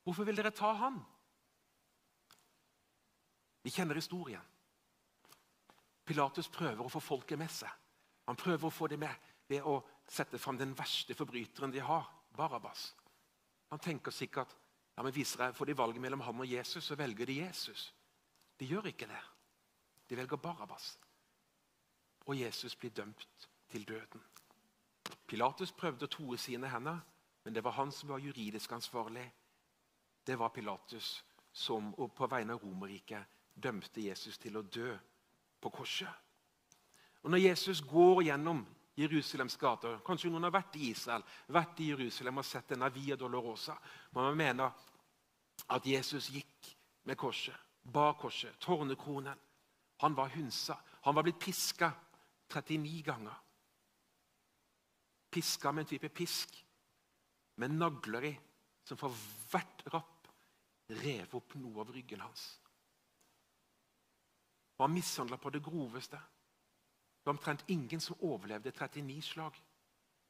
Hvorfor 0.03 0.27
vil 0.27 0.37
dere 0.37 0.51
ta 0.51 0.71
han? 0.77 0.99
Vi 3.63 3.71
kjenner 3.71 3.95
historien. 3.95 4.43
Pilatus 6.03 6.49
prøver 6.51 6.83
å 6.83 6.91
få 6.91 6.99
folket 6.99 7.39
med 7.39 7.51
seg. 7.51 7.71
Han 8.27 8.39
prøver 8.39 8.67
å 8.67 8.73
få 8.73 8.89
dem 8.91 9.03
med 9.03 9.31
ved 9.47 9.63
å 9.67 9.77
sette 10.07 10.39
fram 10.39 10.57
den 10.59 10.73
verste 10.75 11.15
forbryteren 11.15 11.71
de 11.71 11.81
har, 11.83 12.07
Barabas. 12.35 12.93
Han 13.69 13.79
tenker 13.79 14.11
sikkert 14.11 14.55
ja, 14.95 15.03
men 15.03 15.13
viser 15.13 15.45
jeg, 15.45 15.55
Får 15.55 15.65
de 15.65 15.77
valget 15.77 16.01
mellom 16.01 16.21
ham 16.21 16.43
og 16.43 16.47
Jesus, 16.47 16.83
så 16.85 16.95
velger 16.95 17.25
de 17.25 17.39
Jesus. 17.39 17.93
De 18.59 18.65
gjør 18.65 18.91
ikke 18.91 19.07
det. 19.09 19.21
De 20.09 20.17
velger 20.17 20.37
Barabas. 20.37 20.97
Og 22.25 22.39
Jesus 22.39 22.75
blir 22.75 22.91
dømt 22.91 23.49
til 23.69 23.87
døden. 23.87 24.21
Pilatus 25.27 25.71
prøvde 25.71 26.05
å 26.05 26.11
toe 26.11 26.37
sine 26.37 26.69
hender, 26.69 26.99
men 27.43 27.55
det 27.55 27.63
var 27.63 27.75
han 27.79 27.91
som 27.91 28.13
var 28.13 28.21
juridisk 28.21 28.71
ansvarlig. 28.71 29.25
Det 30.23 30.35
var 30.35 30.49
Pilatus 30.49 31.23
som 31.51 31.91
på 31.93 32.27
vegne 32.27 32.55
av 32.55 32.63
Romerriket 32.63 33.41
dømte 33.53 34.01
Jesus 34.01 34.37
til 34.41 34.57
å 34.57 34.63
dø 34.65 34.93
på 35.61 35.69
korset. 35.69 36.09
Og 37.23 37.31
Når 37.31 37.37
Jesus 37.37 37.81
går 37.81 38.23
gjennom 38.23 38.65
Jerusalems 38.95 39.55
gater 39.57 40.01
Kanskje 40.05 40.29
noen 40.29 40.43
har 40.45 40.53
vært 40.53 40.75
i 40.77 40.89
Israel, 40.91 41.23
vært 41.47 41.79
i 41.81 41.89
Jerusalem 41.93 42.41
og 42.41 42.45
sett 42.45 42.73
denne 42.73 42.89
Via 42.93 43.15
Dolorosa. 43.15 43.77
Man 44.13 44.37
mener 44.37 44.73
at 45.69 45.85
Jesus 45.87 46.29
gikk 46.33 46.69
med 47.03 47.17
korset, 47.17 47.55
bar 47.83 48.17
korset, 48.19 48.57
tårnekronen. 48.59 49.39
Han 50.03 50.15
var 50.15 50.33
hunsa. 50.35 50.77
Han 51.03 51.15
var 51.15 51.23
blitt 51.23 51.39
piska 51.39 51.91
39 52.51 53.01
ganger. 53.05 53.35
Piska 55.29 55.71
med 55.71 55.85
en 55.85 55.89
type 55.89 56.09
pisk 56.09 56.59
med 57.55 57.71
nagler 57.71 58.25
i, 58.29 58.33
som 58.85 58.97
for 58.97 59.13
hvert 59.49 59.85
rapp 59.93 60.12
rev 61.01 61.35
opp 61.35 61.55
noe 61.59 61.81
av 61.81 61.91
ryggen 61.93 62.21
hans. 62.21 62.59
Han 64.77 64.89
var 64.89 64.93
mishandla 64.93 65.37
på 65.37 65.49
det 65.49 65.63
groveste. 65.63 66.17
Det 66.17 67.29
var 67.29 67.33
omtrent 67.33 67.63
ingen 67.67 68.01
som 68.01 68.19
overlevde 68.19 68.71
39 68.71 69.21
slag. 69.21 69.59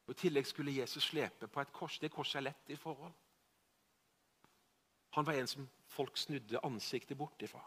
Og 0.06 0.12
I 0.14 0.20
tillegg 0.20 0.48
skulle 0.48 0.76
Jesus 0.76 1.04
slepe 1.04 1.48
på 1.48 1.62
et 1.62 1.72
kors. 1.74 2.00
Det 2.00 2.12
korset 2.12 2.42
er 2.42 2.50
lett 2.50 2.70
i 2.70 2.76
forhold. 2.76 3.14
Han 5.14 5.26
var 5.26 5.34
en 5.34 5.48
som 5.48 5.70
folk 5.88 6.18
snudde 6.18 6.60
ansiktet 6.64 7.18
bort 7.18 7.42
ifra. 7.42 7.62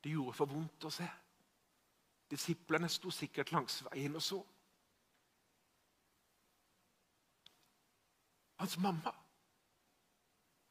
Det 0.00 0.10
gjorde 0.10 0.36
for 0.36 0.50
vondt 0.50 0.84
å 0.84 0.92
se. 0.92 1.08
Disiplene 2.30 2.88
sto 2.92 3.10
sikkert 3.10 3.52
langs 3.52 3.80
veien 3.88 4.16
og 4.18 4.22
så. 4.22 4.38
Hans 8.58 8.78
mamma. 8.78 9.14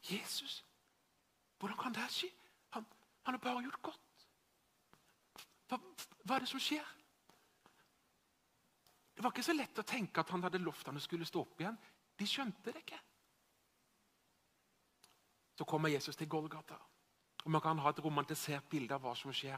Jesus. 0.03 0.66
Hvordan 1.57 1.77
kan 1.77 1.95
det 1.95 2.05
skje? 2.13 2.29
Han, 2.75 2.85
han 3.23 3.33
har 3.33 3.41
bare 3.41 3.63
gjort 3.65 3.81
godt. 3.81 4.25
Hva, 5.67 5.79
hva, 6.23 6.35
er 6.35 6.45
det 6.45 6.49
som 6.51 6.61
skjer? 6.61 6.93
Det 9.15 9.23
var 9.25 9.33
ikke 9.33 9.47
så 9.47 9.55
lett 9.57 9.81
å 9.81 9.87
tenke 9.87 10.21
at 10.21 10.29
han 10.29 10.43
hadde 10.45 10.61
lovt 10.61 10.87
han 10.87 10.99
skulle 11.01 11.25
stå 11.25 11.41
opp 11.41 11.61
igjen. 11.61 11.79
De 12.17 12.27
skjønte 12.29 12.73
det 12.73 12.83
ikke. 12.83 12.99
Så 15.57 15.65
kommer 15.65 15.89
Jesus 15.89 16.15
til 16.15 16.29
Golgata. 16.29 16.77
Og 17.43 17.51
Man 17.51 17.61
kan 17.61 17.79
ha 17.79 17.89
et 17.89 18.03
romantisert 18.03 18.69
bilde 18.69 18.93
av 18.93 19.01
hva 19.01 19.15
som 19.15 19.33
skjer. 19.33 19.57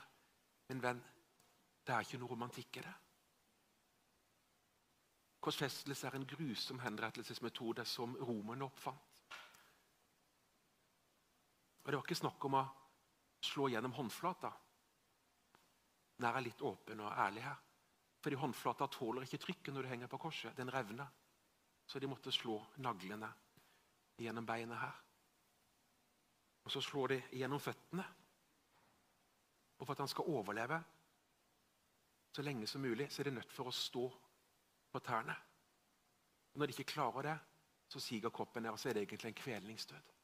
Men 0.70 0.82
venn, 0.84 1.03
det 1.84 1.94
er 1.96 2.06
ikke 2.06 2.20
noe 2.22 2.32
romantikk 2.32 2.79
i 2.79 2.86
det. 2.86 2.96
Korsfestelse 5.39 6.08
er 6.08 6.15
en 6.15 6.27
grusom 6.27 6.79
henrettelsesmetode 6.84 7.86
som 7.88 8.15
romerne 8.15 8.68
oppfant. 8.68 9.09
Og 11.89 11.91
Det 11.91 11.98
var 11.98 12.05
ikke 12.05 12.15
snakk 12.19 12.43
om 12.46 12.53
å 12.53 12.60
slå 13.41 13.67
gjennom 13.74 13.96
håndflata. 13.98 14.50
Den 16.22 16.27
er 16.29 16.43
litt 16.46 16.60
åpen 16.62 17.00
og 17.01 17.15
ærlig 17.17 17.41
her. 17.41 17.55
Fordi 18.22 18.38
håndflata 18.38 18.86
tåler 18.93 19.25
ikke 19.25 19.39
trykket 19.41 19.74
når 19.74 19.88
du 19.88 19.89
henger 19.89 20.12
på 20.12 20.19
korset. 20.22 20.53
Den 20.53 20.69
revner. 20.69 21.08
Så 21.89 21.98
de 21.98 22.05
måtte 22.12 22.29
slå 22.29 22.60
naglene 22.86 23.31
gjennom 24.22 24.46
beinet 24.46 24.77
her. 24.77 25.00
Og 26.62 26.75
så 26.75 26.84
slår 26.86 27.15
de 27.15 27.19
gjennom 27.39 27.63
føttene. 27.63 28.05
Og 29.79 29.88
for 29.88 29.96
at 29.96 30.05
han 30.05 30.13
skal 30.13 30.29
overleve 30.29 30.79
så 32.36 32.46
lenge 32.46 32.69
som 32.69 32.86
mulig, 32.86 33.10
så 33.10 33.24
er 33.24 33.31
de 33.31 33.36
nødt 33.39 33.58
for 33.58 33.74
å 33.74 33.74
stå 33.74 34.05
på 34.93 35.03
tærne. 35.10 35.39
Når 36.53 36.69
de 36.69 36.77
ikke 36.77 36.93
klarer 36.93 37.31
det, 37.31 37.38
så 37.89 37.98
siger 37.98 38.29
kroppen 38.29 38.62
ned, 38.62 38.77
og 38.77 38.79
så 38.79 38.91
er 38.91 39.00
det 39.00 39.08
egentlig 39.08 39.34
en 39.34 39.41
kvelningsdød. 39.41 40.19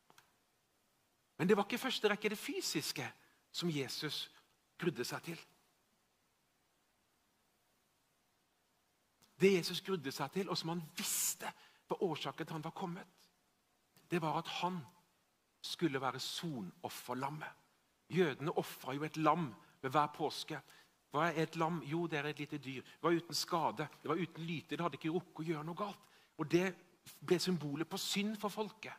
Men 1.38 1.48
det 1.48 1.58
var 1.58 1.68
ikke 1.68 1.76
i 1.80 1.86
første 1.86 2.10
rekke 2.10 2.32
det 2.32 2.40
fysiske 2.40 3.06
som 3.52 3.72
Jesus 3.72 4.26
grudde 4.80 5.04
seg 5.08 5.24
til. 5.24 5.42
Det 9.40 9.52
Jesus 9.58 9.82
grudde 9.84 10.12
seg 10.16 10.32
til, 10.32 10.50
og 10.50 10.58
som 10.58 10.72
han 10.72 10.84
visste 10.96 11.52
var 11.90 12.04
årsaken 12.04 12.48
til 12.48 12.56
han 12.56 12.64
var 12.64 12.76
kommet, 12.76 13.08
det 14.12 14.22
var 14.22 14.40
at 14.40 14.48
han 14.62 14.80
skulle 15.62 16.02
være 16.02 16.20
sonofferlammet. 16.20 17.52
Jødene 18.10 18.54
ofra 18.58 18.94
jo 18.94 19.04
et 19.04 19.18
lam 19.18 19.50
ved 19.82 19.90
hver 19.90 20.08
påske. 20.16 20.60
Hva 21.12 21.30
er 21.32 21.42
et 21.44 21.56
lam? 21.56 21.82
Jo, 21.84 22.08
det 22.08 22.20
er 22.20 22.30
et 22.30 22.40
lite 22.40 22.58
dyr. 22.58 22.82
Det 22.82 23.04
var 23.04 23.16
uten 23.16 23.36
skade, 23.36 23.88
det 24.02 24.10
var 24.10 24.20
uten 24.20 24.44
lyte. 24.46 24.76
Det 24.76 24.84
hadde 24.84 25.00
ikke 25.00 25.14
rukket 25.16 25.42
å 25.42 25.48
gjøre 25.50 25.64
noe 25.66 25.80
galt. 25.80 26.12
Og 26.38 26.52
Det 26.52 26.68
ble 27.22 27.40
symbolet 27.40 27.90
på 27.90 27.98
synd 27.98 28.38
for 28.42 28.50
folket. 28.50 28.94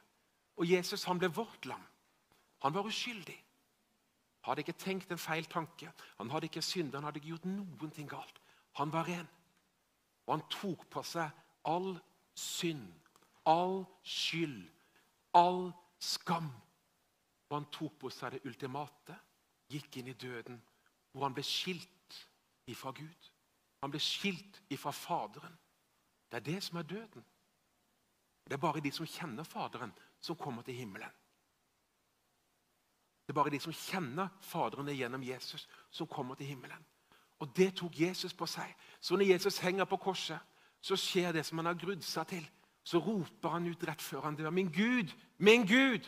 Og 0.56 0.68
Jesus 0.70 1.04
han 1.04 1.18
ble 1.18 1.28
vårt 1.28 1.66
lam. 1.66 1.82
Han 2.66 2.74
var 2.74 2.86
uskyldig. 2.86 3.44
Han 4.40 4.50
hadde 4.50 4.60
ikke 4.60 4.72
tenkt 4.72 5.10
en 5.10 5.18
feil 5.18 5.44
tanke. 5.46 5.92
Han 6.18 6.30
hadde 6.30 6.48
ikke 6.48 6.62
syndet, 6.62 6.94
han 6.94 7.04
hadde 7.04 7.20
ikke 7.20 7.28
gjort 7.28 7.44
noen 7.46 7.90
ting 7.94 8.08
galt. 8.10 8.40
Han 8.74 8.92
var 8.92 9.06
ren. 9.06 9.28
Og 10.26 10.32
han 10.34 10.42
tok 10.50 10.80
på 10.90 11.02
seg 11.06 11.30
all 11.62 11.92
synd, 12.34 12.88
all 13.46 13.84
skyld, 14.02 14.64
all 15.38 15.68
skam. 16.02 16.48
Og 17.50 17.54
han 17.54 17.68
tok 17.70 18.00
på 18.00 18.10
seg 18.10 18.34
det 18.34 18.40
ultimate, 18.50 19.14
gikk 19.70 20.00
inn 20.00 20.10
i 20.10 20.16
døden, 20.18 20.58
hvor 21.12 21.28
han 21.28 21.36
ble 21.36 21.44
skilt 21.46 22.18
ifra 22.66 22.90
Gud. 22.98 23.28
Han 23.84 23.94
ble 23.94 24.00
skilt 24.02 24.58
ifra 24.74 24.90
Faderen. 24.90 25.54
Det 26.30 26.40
er 26.40 26.48
det 26.50 26.58
som 26.66 26.82
er 26.82 26.90
døden. 26.90 27.30
Det 28.42 28.58
er 28.58 28.64
bare 28.66 28.82
de 28.82 28.90
som 28.90 29.06
kjenner 29.06 29.46
Faderen, 29.46 29.94
som 30.20 30.34
kommer 30.34 30.66
til 30.66 30.74
himmelen. 30.82 31.14
Det 33.26 33.32
er 33.32 33.40
bare 33.40 33.50
de 33.50 33.60
som 33.60 33.74
kjenner 33.74 34.28
Faderen 34.40 34.88
gjennom 34.94 35.22
Jesus, 35.22 35.68
som 35.90 36.06
kommer 36.06 36.34
til 36.34 36.46
himmelen. 36.46 36.84
Og 37.38 37.56
Det 37.56 37.74
tok 37.76 38.00
Jesus 38.00 38.32
på 38.34 38.46
seg. 38.46 38.74
Så 39.00 39.16
når 39.16 39.32
Jesus 39.32 39.58
henger 39.58 39.84
på 39.84 39.96
korset, 39.96 40.38
så 40.80 40.96
skjer 40.96 41.32
det 41.32 41.46
som 41.46 41.58
han 41.58 41.66
har 41.66 41.74
grudd 41.74 42.02
seg 42.02 42.26
til 42.26 42.46
så 42.86 42.98
roper 42.98 43.48
han 43.48 43.66
ut 43.66 43.82
rett 43.88 44.02
før 44.02 44.20
han 44.28 44.36
dør. 44.38 44.50
Min 44.50 44.70
Gud, 44.72 45.10
min 45.38 45.66
Gud, 45.66 46.06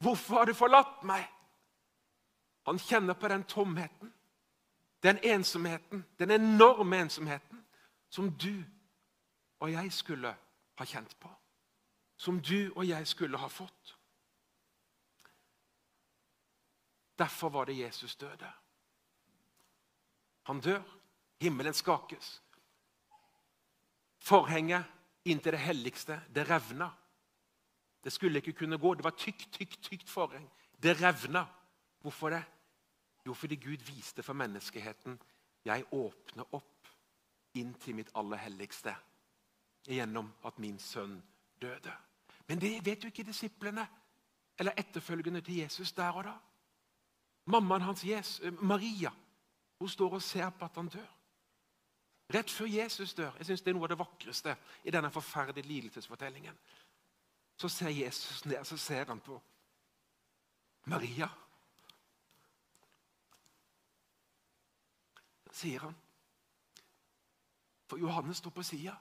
hvorfor 0.00 0.34
har 0.34 0.48
du 0.48 0.54
forlatt 0.56 1.02
meg? 1.04 1.26
Han 2.64 2.80
kjenner 2.80 3.14
på 3.14 3.28
den 3.28 3.44
tomheten, 3.44 4.12
den 5.02 5.20
ensomheten, 5.22 6.06
den 6.18 6.30
enorme 6.30 7.02
ensomheten 7.04 7.60
som 8.08 8.30
du 8.30 8.64
og 9.60 9.72
jeg 9.72 9.92
skulle 9.92 10.32
ha 10.78 10.84
kjent 10.84 11.12
på. 11.20 11.28
Som 12.16 12.40
du 12.40 12.72
og 12.74 12.88
jeg 12.88 13.06
skulle 13.06 13.38
ha 13.38 13.48
fått. 13.52 13.97
Derfor 17.18 17.48
var 17.48 17.64
det 17.64 17.78
Jesus 17.78 18.16
døde. 18.16 18.52
Han 20.42 20.60
dør, 20.60 20.82
himmelen 21.40 21.74
skakes. 21.74 22.42
Forhenget 24.18 24.84
inn 25.24 25.40
det 25.44 25.58
helligste. 25.58 26.20
Det 26.34 26.46
revna. 26.50 26.90
Det 28.04 28.12
skulle 28.12 28.38
ikke 28.38 28.52
kunne 28.52 28.78
gå. 28.78 28.94
Det 28.94 29.04
var 29.04 29.10
tykt, 29.10 29.50
tykt, 29.52 29.82
tykt 29.82 30.10
forheng. 30.10 30.48
Det 30.82 30.96
revna. 31.02 31.46
Hvorfor 32.00 32.30
det? 32.30 32.44
Jo, 33.26 33.34
fordi 33.34 33.56
Gud 33.56 33.84
viste 33.84 34.22
for 34.22 34.32
menneskeheten 34.32 35.18
jeg 35.64 35.84
åpner 35.92 36.54
opp 36.54 36.88
inn 37.58 37.74
til 37.82 37.96
mitt 37.98 38.10
aller 38.16 38.40
helligste 38.40 38.94
gjennom 39.88 40.30
at 40.46 40.58
min 40.58 40.78
sønn 40.78 41.18
døde. 41.60 41.92
Men 42.48 42.60
det 42.60 42.78
vet 42.86 43.04
jo 43.04 43.10
ikke 43.12 43.26
disiplene 43.26 43.84
eller 44.58 44.78
etterfølgende 44.80 45.40
til 45.40 45.60
Jesus 45.62 45.92
der 45.92 46.12
og 46.12 46.24
da. 46.24 46.34
Mammaen 47.48 47.82
hans, 47.82 48.04
Jesus, 48.04 48.40
eh, 48.40 48.52
Maria, 48.52 49.10
hun 49.78 49.88
står 49.88 50.14
og 50.14 50.22
ser 50.22 50.50
på 50.50 50.64
at 50.64 50.76
han 50.76 50.88
dør. 50.88 51.14
Rett 52.34 52.50
før 52.50 52.66
Jesus 52.66 53.14
dør. 53.14 53.32
Jeg 53.38 53.46
synes 53.46 53.62
Det 53.62 53.70
er 53.70 53.74
noe 53.74 53.86
av 53.86 53.88
det 53.88 53.98
vakreste 53.98 54.56
i 54.84 54.90
denne 54.90 55.10
forferdelige 55.10 55.68
lidelsesfortellingen. 55.68 56.58
Så 57.56 57.68
ser 57.68 57.88
Jesus 57.88 58.44
ned 58.44 58.64
så 58.64 58.76
ser 58.76 59.04
han 59.04 59.20
på 59.20 59.42
Maria. 60.84 61.28
Sier 65.52 65.80
han 65.80 65.96
For 67.88 67.96
Johannes 67.96 68.36
står 68.36 68.50
på 68.50 68.62
sida. 68.62 68.96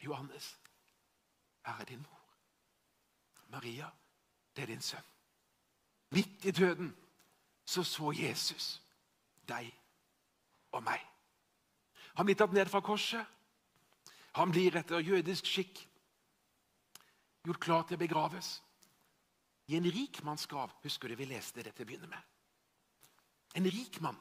Johannes, 0.00 0.60
her 1.66 1.80
er 1.80 1.84
din 1.84 2.02
mor. 2.02 2.20
Maria, 3.48 3.90
det 4.58 4.64
er 4.66 4.72
din 4.72 4.82
sønn. 4.82 5.10
Midt 6.10 6.44
i 6.44 6.50
døden 6.50 6.90
så 7.64 7.84
så 7.86 8.10
Jesus 8.16 8.80
deg 9.46 9.70
og 10.74 10.82
meg. 10.82 11.04
Han 12.18 12.26
blir 12.26 12.34
tatt 12.34 12.56
ned 12.56 12.66
fra 12.66 12.80
korset. 12.82 13.22
Han 14.34 14.50
blir 14.50 14.74
etter 14.80 15.04
jødisk 15.04 15.46
skikk 15.46 15.84
gjort 17.46 17.62
klar 17.62 17.86
til 17.86 17.94
å 17.94 18.02
begraves. 18.02 18.58
I 19.70 19.78
en 19.78 19.86
rik. 19.86 20.18
Husker 20.82 21.08
du 21.08 21.14
vi 21.14 21.30
leste 21.30 21.62
det 21.62 21.76
til 21.76 21.86
å 21.86 21.88
begynne 21.92 22.10
med? 22.10 22.20
En 23.54 23.70
rik 23.70 24.00
mann. 24.02 24.18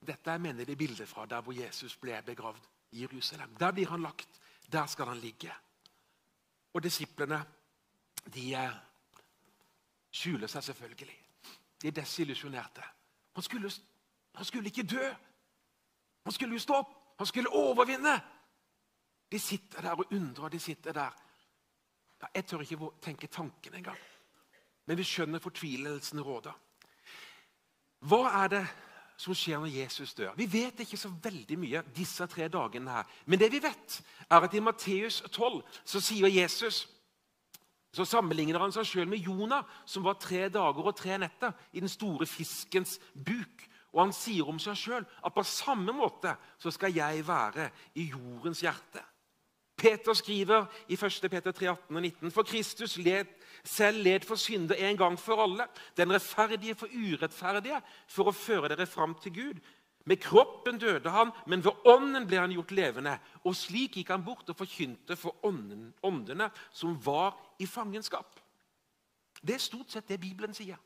Dette 0.00 0.32
er 0.32 0.42
mener 0.42 0.66
de 0.66 0.76
bildet 0.76 1.08
fra 1.08 1.26
der 1.26 1.42
hvor 1.44 1.54
Jesus 1.54 1.94
ble 1.96 2.18
begravd 2.26 2.66
i 2.92 3.04
Jerusalem. 3.04 3.54
Der 3.60 3.72
blir 3.72 3.88
han 3.88 4.02
lagt. 4.02 4.40
Der 4.66 4.86
skal 4.86 5.12
han 5.12 5.20
ligge. 5.22 5.54
Og 6.74 6.82
disiplene 6.82 7.40
de 8.34 8.54
eh, 8.54 8.76
skjuler 10.10 10.50
seg 10.50 10.64
selvfølgelig. 10.64 11.16
De 11.82 11.88
er 11.88 11.96
desillusjonerte. 11.96 12.84
Han 13.34 13.42
skulle, 13.42 13.70
han 14.34 14.44
skulle 14.44 14.70
ikke 14.70 14.86
dø. 14.86 15.08
Han 16.24 16.32
skulle 16.32 16.54
jo 16.54 16.62
stå 16.62 16.74
opp. 16.82 16.94
Han 17.18 17.26
skulle 17.26 17.52
overvinne. 17.52 18.20
De 19.32 19.38
sitter 19.38 19.80
der 19.80 19.90
og 19.90 20.12
undrer. 20.12 20.48
De 20.48 20.60
sitter 20.60 20.92
der. 20.92 21.10
Jeg 22.34 22.46
tør 22.46 22.60
ikke 22.60 22.90
tenke 23.02 23.26
tanken 23.26 23.74
engang. 23.74 23.98
Men 24.86 24.98
vi 24.98 25.04
skjønner 25.04 25.38
fortvilelsen 25.38 26.20
råder. 26.20 26.52
Hva 28.00 28.20
er 28.42 28.48
det 28.48 28.62
som 29.20 29.36
skjer 29.36 29.60
når 29.60 29.74
Jesus 29.74 30.14
dør? 30.16 30.32
Vi 30.38 30.46
vet 30.48 30.80
ikke 30.80 30.98
så 31.00 31.10
veldig 31.22 31.58
mye 31.60 31.82
disse 31.96 32.26
tre 32.30 32.48
dagene. 32.48 32.90
her. 32.90 33.04
Men 33.26 33.38
det 33.38 33.50
vi 33.52 33.60
vet, 33.62 34.00
er 34.30 34.46
at 34.46 34.54
i 34.54 34.64
Matteus 34.64 35.20
12 35.28 35.60
så 35.84 36.00
sier 36.00 36.32
Jesus 36.32 36.86
så 37.90 38.04
sammenligner 38.06 38.62
han 38.62 38.70
seg 38.70 38.86
sjøl 38.86 39.08
med 39.10 39.18
Jonah, 39.18 39.66
som 39.82 40.04
var 40.06 40.20
tre 40.22 40.44
dager 40.52 40.86
og 40.86 40.94
tre 40.94 41.16
netter 41.18 41.50
i 41.74 41.82
den 41.82 41.90
store 41.90 42.26
fiskens 42.26 43.00
buk. 43.14 43.64
Og 43.90 44.04
han 44.04 44.12
sier 44.14 44.46
om 44.46 44.60
seg 44.62 44.78
sjøl 44.78 45.02
at 45.02 45.34
på 45.34 45.42
samme 45.42 45.92
måte 45.96 46.36
så 46.62 46.70
skal 46.70 46.94
jeg 46.94 47.24
være 47.26 47.66
i 47.98 48.06
jordens 48.12 48.62
hjerte. 48.62 49.02
Peter 49.80 50.12
skriver 50.14 50.66
i 50.88 50.94
1. 50.94 51.30
Peter 51.30 51.52
3, 51.52 51.68
18 51.68 51.96
og 51.96 52.02
19.: 52.02 52.30
For 52.30 52.42
Kristus 52.42 52.96
led, 52.98 53.24
selv 53.64 54.02
led 54.02 54.26
for 54.28 54.34
synder 54.34 54.74
en 54.74 54.96
gang 54.96 55.18
for 55.18 55.42
alle, 55.42 55.66
den 55.96 56.12
rettferdige 56.12 56.74
for 56.74 56.92
urettferdige, 56.92 57.80
for 58.08 58.28
å 58.28 58.36
føre 58.36 58.68
dere 58.68 58.86
fram 58.86 59.16
til 59.22 59.34
Gud. 59.34 59.62
Med 60.04 60.20
kroppen 60.20 60.78
døde 60.80 61.10
han, 61.12 61.30
men 61.46 61.64
ved 61.64 61.86
ånden 61.88 62.26
ble 62.26 62.40
han 62.40 62.52
gjort 62.52 62.72
levende. 62.76 63.18
Og 63.44 63.56
slik 63.56 63.96
gikk 63.96 64.12
han 64.12 64.24
bort 64.24 64.48
og 64.48 64.56
forkynte 64.56 65.16
for 65.16 65.44
ånden, 65.46 65.90
åndene 66.02 66.50
som 66.72 66.96
var 67.04 67.36
i 67.60 67.68
fangenskap. 67.68 68.40
Det 69.40 69.54
er 69.54 69.64
stort 69.64 69.92
sett 69.92 70.08
det 70.08 70.20
Bibelen 70.20 70.56
sier. 70.56 70.76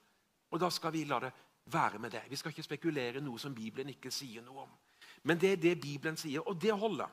Og 0.51 0.61
da 0.61 0.71
skal 0.71 0.93
vi 0.95 1.05
la 1.09 1.19
det 1.23 1.33
være 1.73 1.99
med 1.99 2.11
det. 2.15 2.23
Vi 2.31 2.37
skal 2.37 2.53
ikke 2.53 2.67
spekulere 2.67 3.23
noe 3.23 3.39
som 3.39 3.55
Bibelen 3.55 3.91
ikke 3.95 4.13
sier 4.15 4.43
noe 4.43 4.67
om. 4.67 4.75
Men 5.23 5.39
det 5.41 5.53
er 5.53 5.63
det 5.63 5.81
Bibelen 5.81 6.19
sier, 6.21 6.45
og 6.47 6.61
det 6.63 6.75
holder. 6.79 7.11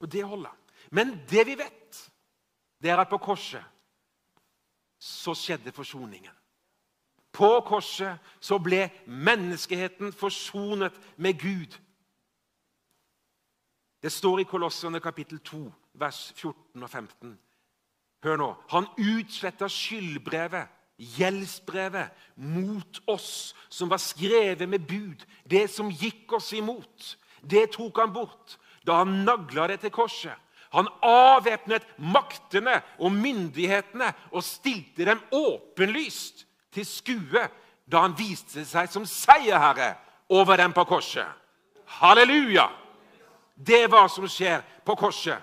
Og 0.00 0.12
det 0.12 0.24
holder. 0.24 0.61
Men 0.90 1.14
det 1.30 1.46
vi 1.46 1.58
vet, 1.58 2.10
det 2.82 2.90
er 2.90 3.00
at 3.00 3.10
på 3.10 3.18
korset 3.22 3.64
så 5.02 5.34
skjedde 5.34 5.72
forsoningen. 5.74 6.34
På 7.32 7.60
korset 7.66 8.20
så 8.40 8.58
ble 8.60 8.84
menneskeheten 9.06 10.12
forsonet 10.12 10.98
med 11.16 11.40
Gud. 11.40 11.78
Det 14.02 14.12
står 14.12 14.42
i 14.42 14.48
Kolossene 14.50 15.00
kapittel 15.00 15.38
2, 15.40 15.62
vers 15.94 16.32
14 16.36 16.82
og 16.82 16.90
15. 16.90 17.38
Hør 18.22 18.38
nå. 18.38 18.50
Han 18.70 18.86
utsletta 18.98 19.68
skyldbrevet, 19.70 20.68
gjeldsbrevet, 21.16 22.10
mot 22.36 23.00
oss, 23.10 23.54
som 23.70 23.90
var 23.90 24.02
skrevet 24.02 24.68
med 24.68 24.86
bud. 24.86 25.24
Det 25.50 25.68
som 25.70 25.90
gikk 25.90 26.32
oss 26.38 26.52
imot. 26.52 27.16
Det 27.42 27.70
tok 27.74 27.98
han 27.98 28.12
bort 28.14 28.58
da 28.86 29.00
han 29.02 29.22
nagla 29.26 29.68
det 29.70 29.80
til 29.82 29.94
korset. 29.94 30.34
Han 30.72 30.88
avvæpnet 31.04 31.84
maktene 31.98 32.78
og 32.98 33.12
myndighetene 33.12 34.08
og 34.32 34.44
stilte 34.44 35.04
dem 35.04 35.20
åpenlyst 35.32 36.46
til 36.72 36.86
skue 36.88 37.44
da 37.84 38.04
han 38.06 38.16
viste 38.16 38.64
seg 38.64 38.88
som 38.88 39.04
seierherre 39.08 39.92
over 40.32 40.56
dem 40.56 40.72
på 40.72 40.84
korset. 40.88 41.28
Halleluja! 42.00 42.70
Det 43.54 43.84
var 43.92 44.08
som 44.08 44.24
skjer 44.30 44.62
på 44.84 44.96
korset. 44.96 45.38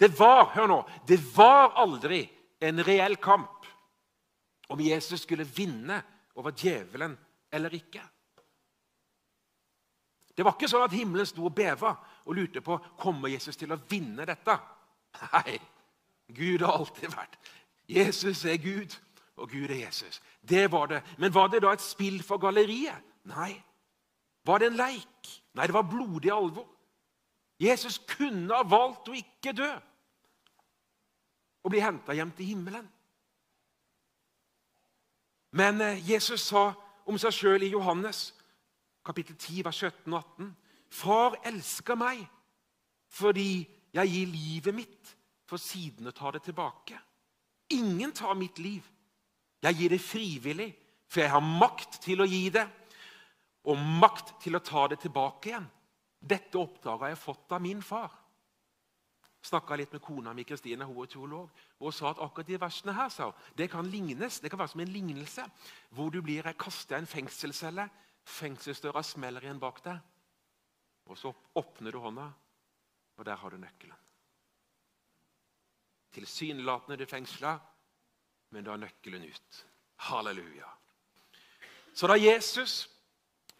Det 0.00 0.08
var 0.16 0.48
hør 0.54 0.70
nå, 0.70 0.78
det 1.06 1.18
var 1.36 1.74
aldri 1.76 2.22
en 2.64 2.80
reell 2.84 3.18
kamp 3.20 3.66
om 4.72 4.80
Jesus 4.80 5.26
skulle 5.26 5.44
vinne 5.44 6.00
over 6.40 6.56
djevelen 6.56 7.12
eller 7.52 7.74
ikke. 7.76 8.00
Det 10.32 10.46
var 10.46 10.56
ikke 10.56 10.70
sånn 10.72 10.86
at 10.86 10.96
himmelen 10.96 11.28
sto 11.28 11.44
og 11.44 11.52
beva 11.52 11.92
og 12.24 12.34
lurte 12.34 12.62
på 12.64 12.78
kommer 13.00 13.32
Jesus 13.32 13.56
til 13.56 13.72
å 13.72 13.80
vinne 13.90 14.26
dette. 14.28 14.56
Nei, 15.20 15.58
Gud 16.34 16.64
har 16.64 16.78
alltid 16.78 17.14
vært. 17.14 17.38
Jesus 17.90 18.44
er 18.44 18.60
Gud, 18.62 18.94
og 19.36 19.50
Gud 19.50 19.70
er 19.70 19.86
Jesus. 19.86 20.20
Det 20.40 20.68
var 20.72 20.86
det. 20.86 21.02
Men 21.18 21.34
var 21.34 21.48
det 21.48 21.62
da 21.64 21.72
et 21.74 21.84
spill 21.84 22.20
for 22.22 22.38
galleriet? 22.38 23.02
Nei. 23.30 23.54
Var 24.46 24.58
det 24.58 24.70
en 24.70 24.78
leik? 24.78 25.32
Nei, 25.54 25.66
det 25.66 25.74
var 25.74 25.88
blodig 25.88 26.32
alvor. 26.32 26.68
Jesus 27.60 27.98
kunne 28.08 28.56
ha 28.56 28.64
valgt 28.64 29.10
å 29.10 29.16
ikke 29.16 29.52
dø 29.52 29.70
og 31.60 31.72
bli 31.72 31.82
henta 31.84 32.14
hjem 32.16 32.30
til 32.32 32.54
himmelen. 32.54 32.86
Men 35.52 35.80
eh, 35.84 36.10
Jesus 36.10 36.46
sa 36.48 36.70
om 37.04 37.18
seg 37.20 37.34
sjøl 37.34 37.66
i 37.66 37.72
Johannes 37.74 38.30
kapittel 39.04 39.36
10, 39.36 39.64
vers 39.66 39.82
17 39.82 40.14
og 40.14 40.22
18.: 40.22 40.50
Far 40.90 41.38
elsker 41.46 41.98
meg 41.98 42.24
fordi 43.10 43.66
jeg 43.94 44.10
gir 44.12 44.30
livet 44.30 44.74
mitt 44.74 45.14
for 45.50 45.58
siden 45.58 46.06
å 46.06 46.14
ta 46.14 46.30
det 46.34 46.44
tilbake. 46.46 46.98
Ingen 47.74 48.12
tar 48.14 48.36
mitt 48.38 48.58
liv. 48.62 48.84
Jeg 49.62 49.76
gir 49.76 49.92
det 49.92 50.00
frivillig, 50.02 50.70
for 51.10 51.24
jeg 51.24 51.32
har 51.32 51.42
makt 51.42 52.00
til 52.04 52.22
å 52.22 52.28
gi 52.28 52.46
det, 52.54 52.64
og 53.66 53.82
makt 54.00 54.36
til 54.44 54.56
å 54.56 54.62
ta 54.64 54.86
det 54.88 55.00
tilbake 55.02 55.50
igjen. 55.50 55.66
Dette 56.20 56.58
oppdraget 56.60 57.02
har 57.02 57.12
jeg 57.12 57.22
fått 57.24 57.54
av 57.56 57.62
min 57.64 57.82
far. 57.84 58.12
Snakka 59.42 59.76
litt 59.80 59.92
med 59.96 60.02
kona 60.04 60.34
mi 60.36 60.44
Kristine, 60.44 60.84
hun 60.84 61.00
er 61.00 61.08
teolog, 61.08 61.50
og 61.80 61.94
sa 61.96 62.10
at 62.10 62.20
akkurat 62.20 62.48
de 62.48 62.58
versene 62.60 62.94
her 62.96 63.08
sa, 63.12 63.30
det 63.56 63.70
kan 63.72 63.88
lignes, 63.88 64.40
det 64.40 64.50
kan 64.52 64.60
være 64.60 64.74
som 64.74 64.82
en 64.84 64.92
lignelse, 64.92 65.46
hvor 65.96 66.12
du 66.12 66.20
blir 66.22 66.44
kasta 66.60 66.98
i 66.98 67.00
en 67.00 67.08
fengselscelle, 67.08 67.86
fengselsdøra 68.28 69.02
smeller 69.04 69.46
igjen 69.46 69.62
bak 69.62 69.80
deg, 69.84 69.96
og 71.10 71.18
så 71.18 71.32
åpner 71.58 71.92
du 71.92 71.98
hånda, 71.98 72.28
og 73.18 73.26
der 73.26 73.36
har 73.36 73.50
du 73.50 73.58
nøkkelen. 73.58 73.98
Tilsynelatende 76.14 76.96
er 76.96 77.02
du 77.02 77.10
fengsla, 77.10 77.56
men 78.50 78.64
du 78.64 78.70
har 78.70 78.80
nøkkelen 78.80 79.26
ut. 79.26 79.64
Halleluja. 80.06 80.70
Så 81.94 82.08
da 82.08 82.16
Jesus 82.18 82.88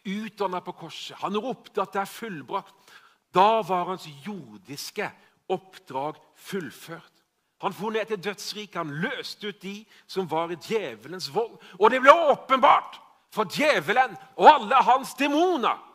utdanna 0.06 0.62
på 0.64 0.72
korset, 0.72 1.18
han 1.20 1.36
ropte 1.36 1.82
at 1.82 1.92
det 1.94 2.02
er 2.02 2.10
fullbrakt, 2.10 2.94
da 3.34 3.60
var 3.66 3.90
hans 3.92 4.08
jordiske 4.24 5.10
oppdrag 5.50 6.18
fullført. 6.34 7.12
Han 7.60 7.74
for 7.76 7.92
ned 7.92 8.08
til 8.08 8.22
dødsriket, 8.24 8.78
han 8.80 8.94
løste 9.02 9.50
ut 9.50 9.62
de 9.62 9.74
som 10.08 10.30
var 10.30 10.50
i 10.50 10.56
djevelens 10.56 11.28
vold. 11.34 11.58
Og 11.76 11.90
det 11.92 12.00
ble 12.00 12.14
åpenbart 12.32 12.96
for 13.34 13.50
djevelen 13.52 14.16
og 14.40 14.48
alle 14.48 14.80
hans 14.86 15.12
demoner 15.18 15.89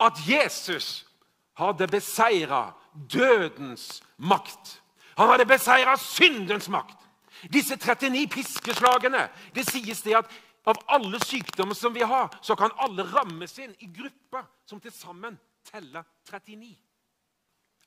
at 0.00 0.20
Jesus 0.28 1.06
hadde 1.58 1.86
beseira 1.86 2.72
dødens 3.12 4.02
makt. 4.16 4.82
Han 5.16 5.28
hadde 5.28 5.46
beseira 5.46 5.96
syndens 5.96 6.68
makt. 6.68 6.96
Disse 7.52 7.76
39 7.76 8.28
piskeslagene 8.28 9.28
Det 9.54 9.64
sies 9.70 10.02
det 10.02 10.16
at 10.16 10.30
av 10.66 10.76
alle 10.88 11.18
sykdommer 11.24 11.74
som 11.74 11.94
vi 11.94 12.02
har, 12.04 12.28
så 12.42 12.54
kan 12.54 12.72
alle 12.78 13.06
rammes 13.08 13.58
inn 13.58 13.72
i 13.80 13.88
grupper 13.88 14.44
som 14.68 14.80
til 14.80 14.92
sammen 14.92 15.38
teller 15.64 16.04
39. 16.28 16.76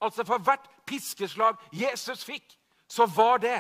Altså 0.02 0.26
for 0.26 0.42
hvert 0.42 0.66
piskeslag 0.90 1.56
Jesus 1.72 2.26
fikk, 2.26 2.58
så 2.90 3.06
var 3.06 3.38
det 3.38 3.60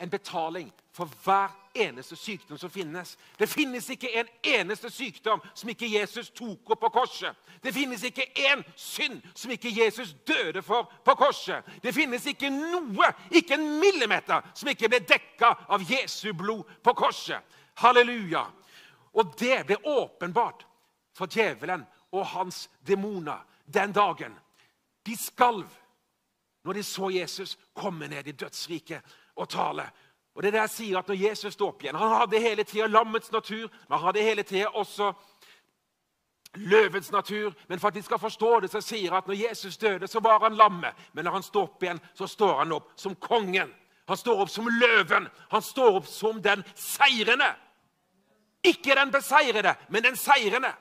en 0.00 0.10
betaling 0.10 0.72
for 0.92 1.08
hver 1.24 1.52
eneste 1.82 2.16
sykdom 2.16 2.58
som 2.58 2.70
finnes. 2.70 3.16
Det 3.38 3.46
finnes 3.46 3.88
ikke 3.90 4.10
en 4.20 4.28
eneste 4.42 4.90
sykdom 4.90 5.40
som 5.54 5.70
ikke 5.70 5.88
Jesus 5.90 6.30
tok 6.30 6.70
opp 6.74 6.80
på 6.80 6.90
korset. 6.94 7.36
Det 7.62 7.72
finnes 7.74 8.04
ikke 8.04 8.26
én 8.34 8.64
synd 8.76 9.20
som 9.34 9.50
ikke 9.50 9.72
Jesus 9.72 10.14
døde 10.26 10.62
for 10.62 10.90
på 11.04 11.14
korset. 11.18 11.64
Det 11.82 11.94
finnes 11.94 12.26
ikke 12.26 12.50
noe, 12.50 13.10
ikke 13.30 13.58
en 13.58 13.68
millimeter, 13.80 14.44
som 14.54 14.70
ikke 14.72 14.90
ble 14.92 15.02
dekka 15.06 15.52
av 15.68 15.84
Jesu 15.90 16.32
blod 16.32 16.64
på 16.82 16.94
korset. 16.96 17.42
Halleluja. 17.82 18.46
Og 19.16 19.36
det 19.40 19.62
ble 19.66 19.80
åpenbart 19.84 20.66
for 21.16 21.30
djevelen 21.30 21.86
og 22.12 22.26
hans 22.26 22.66
demoner 22.86 23.44
den 23.66 23.92
dagen. 23.92 24.36
De 25.06 25.16
skalv 25.16 25.68
når 26.66 26.72
de 26.72 26.82
så 26.82 27.10
Jesus 27.14 27.58
komme 27.74 28.08
ned 28.10 28.26
i 28.26 28.34
dødsriket 28.34 29.16
og 29.36 29.48
tale. 29.48 29.86
Og 30.36 30.42
det 30.42 30.52
der 30.52 30.66
sier 30.68 30.98
at 31.00 31.08
når 31.08 31.16
Jesus 31.16 31.54
står 31.56 31.72
opp 31.72 31.82
igjen 31.82 31.96
Han 31.96 32.12
hadde 32.20 32.40
hele 32.40 32.64
tida 32.64 32.86
lammets 32.86 33.32
natur, 33.32 33.70
men 33.88 33.98
han 33.98 34.06
hadde 34.06 34.24
hele 34.26 34.42
tida 34.42 34.68
også 34.68 35.12
løvens 36.56 37.10
natur. 37.12 37.54
Men 37.68 37.80
for 37.80 37.88
at 37.88 37.94
de 37.94 38.02
skal 38.02 38.18
forstå 38.18 38.60
det, 38.60 38.70
så 38.70 38.80
sier 38.80 39.10
han 39.10 39.18
at 39.18 39.28
når 39.28 39.40
Jesus 39.48 39.76
døde, 39.76 40.08
så 40.08 40.20
var 40.20 40.40
han 40.44 40.56
lammet. 40.56 40.94
Men 41.12 41.24
når 41.24 41.32
han 41.32 41.42
står 41.42 41.62
opp 41.62 41.82
igjen, 41.82 42.00
så 42.14 42.26
står 42.26 42.58
han 42.58 42.72
opp 42.72 42.92
som 42.96 43.14
kongen. 43.14 43.72
Han 44.08 44.16
står 44.16 44.40
opp 44.40 44.50
som 44.50 44.68
løven. 44.68 45.28
Han 45.50 45.62
står 45.62 46.00
opp 46.00 46.06
som 46.06 46.42
den 46.42 46.64
seirende. 46.74 47.48
Ikke 48.64 48.94
den 48.94 49.10
beseirede, 49.10 49.74
men 49.88 50.04
den 50.04 50.16
seirende. 50.16 50.72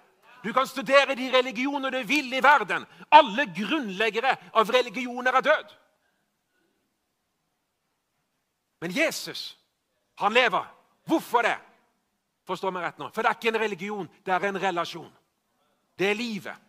Du 0.44 0.54
kan 0.54 0.68
studere 0.68 1.16
de 1.16 1.32
religioner 1.34 1.92
du 1.92 2.04
vil 2.04 2.34
i 2.34 2.44
verden. 2.44 2.86
Alle 3.12 3.48
grunnleggere 3.56 4.36
av 4.54 4.70
religioner 4.70 5.34
er 5.34 5.42
død. 5.42 5.74
Men 8.86 8.92
Jesus, 8.92 9.58
han 10.16 10.34
lever. 10.34 10.66
Hvorfor 11.06 11.44
det? 11.44 11.58
Forstår 12.46 12.70
meg 12.72 12.84
rett 12.84 13.00
nå. 13.02 13.08
For 13.10 13.26
det 13.26 13.32
er 13.32 13.38
ikke 13.40 13.50
en 13.50 13.58
religion, 13.58 14.10
det 14.22 14.34
er 14.36 14.44
en 14.46 14.60
relasjon. 14.62 15.10
Det 15.98 16.12
er 16.12 16.20
livet. 16.20 16.68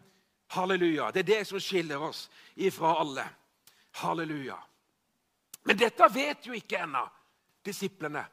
Halleluja. 0.57 1.11
Det 1.12 1.20
er 1.20 1.29
det 1.29 1.42
som 1.44 1.61
skiller 1.61 2.00
oss 2.00 2.22
ifra 2.55 2.94
alle. 3.02 3.26
Halleluja. 4.00 4.57
Men 5.68 5.76
dette 5.76 6.09
vet 6.14 6.48
jo 6.48 6.57
ikke 6.57 6.81
ennå 6.87 7.05
disiplene, 7.68 8.24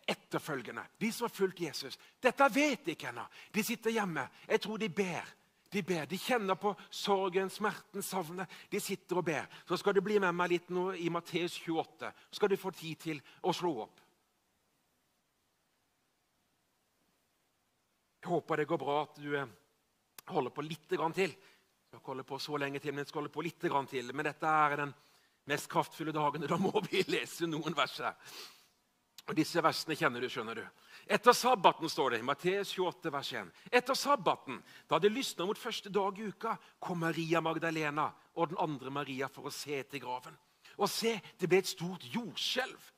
etterfølgende, 0.00 0.86
de 0.96 1.12
som 1.12 1.28
har 1.28 1.36
fulgt 1.36 1.60
Jesus. 1.60 2.00
Dette 2.16 2.48
vet 2.56 2.88
de 2.88 2.96
ikke 2.96 3.12
ennå. 3.12 3.28
De 3.52 3.64
sitter 3.68 3.98
hjemme. 3.98 4.24
Jeg 4.48 4.64
tror 4.64 4.80
de 4.80 4.88
ber. 4.88 5.28
De 5.70 5.82
ber, 5.82 6.06
de 6.06 6.18
kjenner 6.18 6.54
på 6.60 6.72
sorgen, 6.94 7.50
smerten, 7.50 8.02
savnet. 8.02 8.50
De 8.70 8.80
sitter 8.80 9.18
og 9.18 9.26
ber. 9.26 9.48
Så 9.66 9.78
skal 9.80 9.96
du 9.96 10.02
bli 10.04 10.20
med 10.22 10.34
meg 10.36 10.52
litt 10.52 10.68
nå 10.70 10.92
i 10.94 11.10
Matteus 11.10 11.58
28. 11.58 12.12
Så 12.30 12.38
skal 12.38 12.52
du 12.52 12.58
få 12.60 12.70
tid 12.74 13.00
til 13.02 13.22
å 13.42 13.54
slå 13.56 13.72
opp. 13.86 14.02
Jeg 18.22 18.30
håper 18.30 18.62
det 18.62 18.70
går 18.70 18.82
bra 18.82 18.94
at 19.04 19.18
du 19.22 19.34
eh, 19.38 19.50
holder 20.32 20.54
på 20.54 20.64
litt 20.66 20.88
til. 20.90 21.34
Jeg 21.34 22.00
skal 22.00 22.12
holde 22.12 22.26
på 22.26 22.38
så 22.42 22.58
lenge 22.58 22.80
til, 22.82 22.94
men 22.94 23.04
jeg 23.04 23.10
skal 23.10 23.22
holde 23.22 23.34
på 23.34 23.44
litt 23.46 23.60
til. 23.62 24.10
Men 24.14 24.26
dette 24.26 24.50
er 24.50 24.80
den 24.82 24.94
mest 25.46 25.70
kraftfulle 25.70 26.14
dagen. 26.14 26.42
og 26.42 26.50
Da 26.50 26.58
må 26.58 26.72
vi 26.90 27.04
lese 27.06 27.46
noen 27.46 27.74
vers 27.74 27.98
her. 28.02 28.18
Og 29.26 29.34
Disse 29.34 29.62
versene 29.62 29.96
kjenner 29.98 30.22
du, 30.22 30.28
skjønner 30.30 30.60
du. 30.60 30.66
Etter 31.10 31.34
sabbaten, 31.34 31.90
står 31.90 32.14
det 32.14 32.20
i 32.22 32.26
Matteus 32.26 32.72
28, 32.76 33.12
vers 33.14 33.30
1. 33.42 33.48
Etter 33.74 33.98
sabbaten, 33.98 34.60
da 34.90 35.00
det 35.02 35.10
lysna 35.10 35.46
mot 35.46 35.58
første 35.58 35.90
dag 35.90 36.18
i 36.18 36.28
uka, 36.30 36.54
kom 36.82 37.02
Maria 37.02 37.42
Magdalena 37.42 38.12
og 38.36 38.52
den 38.52 38.60
andre 38.62 38.92
Maria 38.94 39.30
for 39.32 39.50
å 39.50 39.54
se 39.54 39.82
til 39.90 40.02
graven. 40.02 40.36
Og 40.76 40.90
se, 40.92 41.16
det 41.40 41.50
ble 41.50 41.62
et 41.62 41.70
stort 41.70 42.06
jordskjelv. 42.12 42.92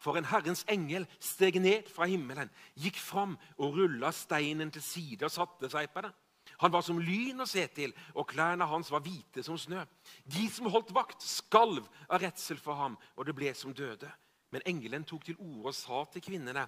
For 0.00 0.20
en 0.20 0.28
Herrens 0.28 0.64
engel 0.68 1.06
steg 1.22 1.56
ned 1.64 1.88
fra 1.92 2.08
himmelen, 2.08 2.50
gikk 2.76 2.98
fram 3.00 3.38
og 3.56 3.78
rulla 3.78 4.12
steinen 4.12 4.72
til 4.72 4.84
side 4.84 5.24
og 5.24 5.32
satte 5.32 5.70
seg 5.72 5.88
på 5.92 6.04
det. 6.04 6.12
Han 6.60 6.72
var 6.72 6.84
som 6.86 7.00
lyn 7.00 7.40
å 7.40 7.48
se 7.48 7.64
til, 7.74 7.94
og 8.14 8.28
klærne 8.30 8.68
hans 8.68 8.90
var 8.92 9.02
hvite 9.04 9.42
som 9.42 9.56
snø. 9.58 9.80
De 10.24 10.44
som 10.52 10.68
holdt 10.70 10.92
vakt, 10.94 11.24
skalv 11.24 11.88
av 12.06 12.20
redsel 12.22 12.60
for 12.60 12.78
ham, 12.78 12.98
og 13.16 13.26
det 13.26 13.34
ble 13.36 13.54
som 13.56 13.72
døde. 13.74 14.10
Men 14.54 14.62
engelen 14.70 15.04
tok 15.04 15.24
til 15.26 15.38
orde 15.40 15.72
og 15.72 15.74
sa 15.74 16.04
til 16.12 16.22
kvinnene 16.22 16.66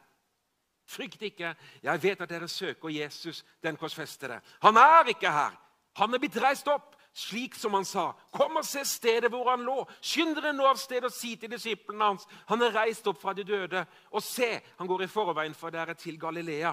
Frykt 0.87 1.23
ikke. 1.27 1.49
Jeg 1.83 2.03
vet 2.03 2.21
at 2.23 2.31
dere 2.31 2.49
søker 2.49 2.89
Jesus, 2.95 3.45
den 3.63 3.77
korsfestede. 3.77 4.41
Han 4.63 4.77
er 4.77 5.09
ikke 5.11 5.33
her. 5.33 5.57
Han 5.99 6.15
er 6.15 6.21
blitt 6.23 6.39
reist 6.39 6.69
opp, 6.71 6.95
slik 7.11 7.57
som 7.59 7.75
han 7.75 7.85
sa. 7.85 8.13
Kom 8.31 8.61
og 8.61 8.65
se 8.65 8.85
stedet 8.87 9.31
hvor 9.33 9.51
han 9.51 9.65
lå. 9.67 9.81
Skynd 9.99 10.37
dere 10.39 10.53
nå 10.55 10.69
av 10.69 10.79
sted 10.79 11.03
og 11.09 11.11
si 11.11 11.33
til 11.41 11.51
disiplene 11.51 12.13
hans. 12.13 12.29
Han 12.53 12.63
er 12.63 12.77
reist 12.77 13.07
opp 13.11 13.19
fra 13.19 13.35
de 13.35 13.43
døde. 13.43 13.83
Og 14.15 14.23
se, 14.23 14.61
han 14.79 14.87
går 14.87 15.03
i 15.03 15.11
forveien 15.11 15.59
for 15.59 15.75
dere 15.75 15.99
til 15.99 16.21
Galilea. 16.23 16.71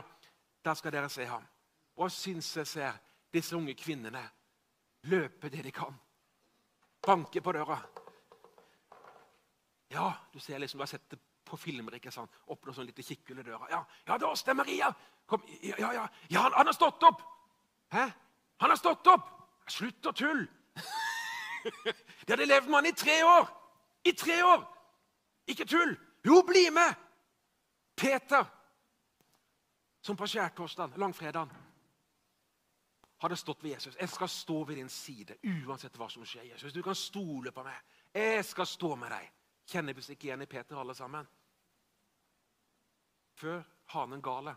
Der 0.66 0.78
skal 0.78 0.94
dere 0.94 1.10
se 1.10 1.26
ham. 1.26 1.50
Og 1.98 2.12
syns 2.12 2.54
jeg 2.58 2.68
ser 2.68 3.02
disse 3.34 3.58
unge 3.58 3.74
kvinnene 3.74 4.28
løpe 5.10 5.50
det 5.50 5.64
de 5.66 5.72
kan. 5.72 5.96
Banke 7.02 7.42
på 7.42 7.52
døra. 7.52 7.82
Ja, 9.94 10.10
du 10.34 10.40
ser 10.40 10.60
liksom, 10.60 10.78
du 10.78 10.82
har 10.82 10.92
sett 10.92 11.10
det 11.10 11.20
på 11.46 11.58
filmer. 11.58 11.96
ikke 11.96 12.12
sant? 12.12 12.32
Åpner 12.50 12.74
sånn 12.74 12.88
lite 12.90 13.06
kikkhull 13.06 13.40
i 13.40 13.46
døra. 13.46 13.68
Ja, 13.70 13.84
ja, 14.08 14.18
det 14.18 14.26
er 14.26 14.32
oss, 14.32 14.44
det 14.44 14.54
er 14.54 14.60
Maria! 14.60 14.90
Kom, 15.30 15.44
ja, 15.62 15.78
ja, 15.80 15.92
ja. 15.94 16.08
han, 16.42 16.54
han, 16.58 16.68
har 16.68 16.76
stått 16.76 17.04
opp! 17.08 17.22
Hæ? 17.94 18.08
Han 18.64 18.74
har 18.74 18.80
stått 18.80 19.08
opp! 19.12 19.30
Slutt 19.72 20.10
å 20.10 20.16
tulle! 20.18 20.48
De 22.26 22.34
hadde 22.34 22.48
levd 22.50 22.68
med 22.68 22.82
han 22.82 22.90
i 22.90 22.96
tre 22.98 23.20
år! 23.28 23.52
I 24.04 24.16
tre 24.18 24.40
år! 24.44 24.66
Ikke 25.54 25.68
tull! 25.70 25.94
Jo, 26.26 26.42
bli 26.48 26.66
med! 26.74 27.00
Peter, 27.96 28.46
som 30.02 30.18
på 30.18 30.28
skjærtorsdag, 30.28 30.98
langfredagen, 30.98 31.52
hadde 33.24 33.38
stått 33.40 33.62
ved 33.64 33.76
Jesus. 33.76 33.96
Jeg 34.00 34.10
skal 34.10 34.30
stå 34.30 34.64
ved 34.68 34.76
din 34.76 34.90
side 34.90 35.38
uansett 35.44 35.96
hva 36.00 36.10
som 36.12 36.26
skjer. 36.28 36.50
Jesus. 36.50 36.74
Du 36.74 36.82
kan 36.84 36.98
stole 36.98 37.54
på 37.56 37.64
meg. 37.64 37.78
Jeg 38.12 38.44
skal 38.46 38.68
stå 38.68 38.96
med 39.00 39.14
deg. 39.14 39.30
Kjenner 39.66 39.94
vi 39.94 40.02
oss 40.02 40.12
ikke 40.14 40.28
igjen 40.28 40.44
i 40.44 40.50
Peter, 40.50 40.80
alle 40.80 40.96
sammen? 40.96 41.28
Før 43.40 43.64
hanen 43.94 44.22
gale 44.22 44.56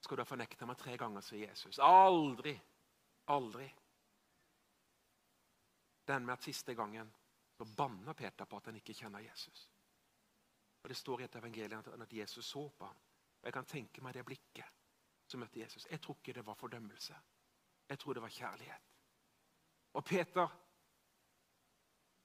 skal 0.00 0.16
du 0.16 0.22
ha 0.22 0.28
fornekta 0.28 0.66
meg 0.68 0.78
tre 0.80 0.96
ganger, 1.00 1.24
sier 1.24 1.50
Jesus. 1.50 1.78
Aldri, 1.84 2.54
aldri. 3.32 3.66
Den 6.08 6.26
med 6.26 6.34
at 6.38 6.46
siste 6.46 6.74
gangen 6.74 7.10
så 7.56 7.66
banner 7.76 8.16
Peter 8.16 8.48
på 8.48 8.56
at 8.56 8.70
han 8.70 8.78
ikke 8.80 8.96
kjenner 8.96 9.20
Jesus. 9.20 9.68
Og 10.82 10.88
Det 10.88 10.96
står 10.96 11.20
i 11.20 11.24
et 11.24 11.36
evangelium 11.36 11.82
at 12.00 12.12
Jesus 12.12 12.46
så 12.46 12.68
på 12.68 12.86
ham. 12.86 12.96
Og 13.40 13.44
Jeg 13.44 13.52
kan 13.52 13.64
tenke 13.68 14.02
meg 14.02 14.14
det 14.14 14.24
blikket 14.24 14.78
som 15.26 15.40
møtte 15.40 15.60
Jesus. 15.60 15.86
Jeg 15.90 16.00
tror 16.00 16.16
ikke 16.16 16.32
det 16.32 16.46
var 16.46 16.54
fordømmelse. 16.54 17.14
Jeg 17.88 17.98
tror 17.98 18.14
det 18.14 18.22
var 18.22 18.28
kjærlighet. 18.28 18.88
Og 19.92 20.04
Peter 20.04 20.48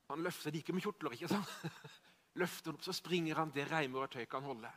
han 0.10 0.24
løfter 0.24 0.54
det 0.54 0.62
ikke 0.62 0.76
med 0.76 0.86
kjortler. 0.86 1.15
ikke 1.15 1.32
sant? 1.32 1.54
Løfter 2.41 2.76
opp, 2.76 2.84
så 2.84 2.94
springer 2.94 3.39
han 3.39 3.54
det 3.56 3.70
reimer 3.72 4.06
og 4.06 4.12
tøy 4.12 4.26
kan 4.30 4.44
holde 4.44 4.72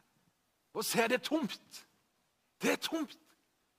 og 0.78 0.84
ser 0.84 1.08
det 1.08 1.22
tomt. 1.22 1.86
Det 2.62 2.72
er 2.72 2.76
tomt. 2.76 3.18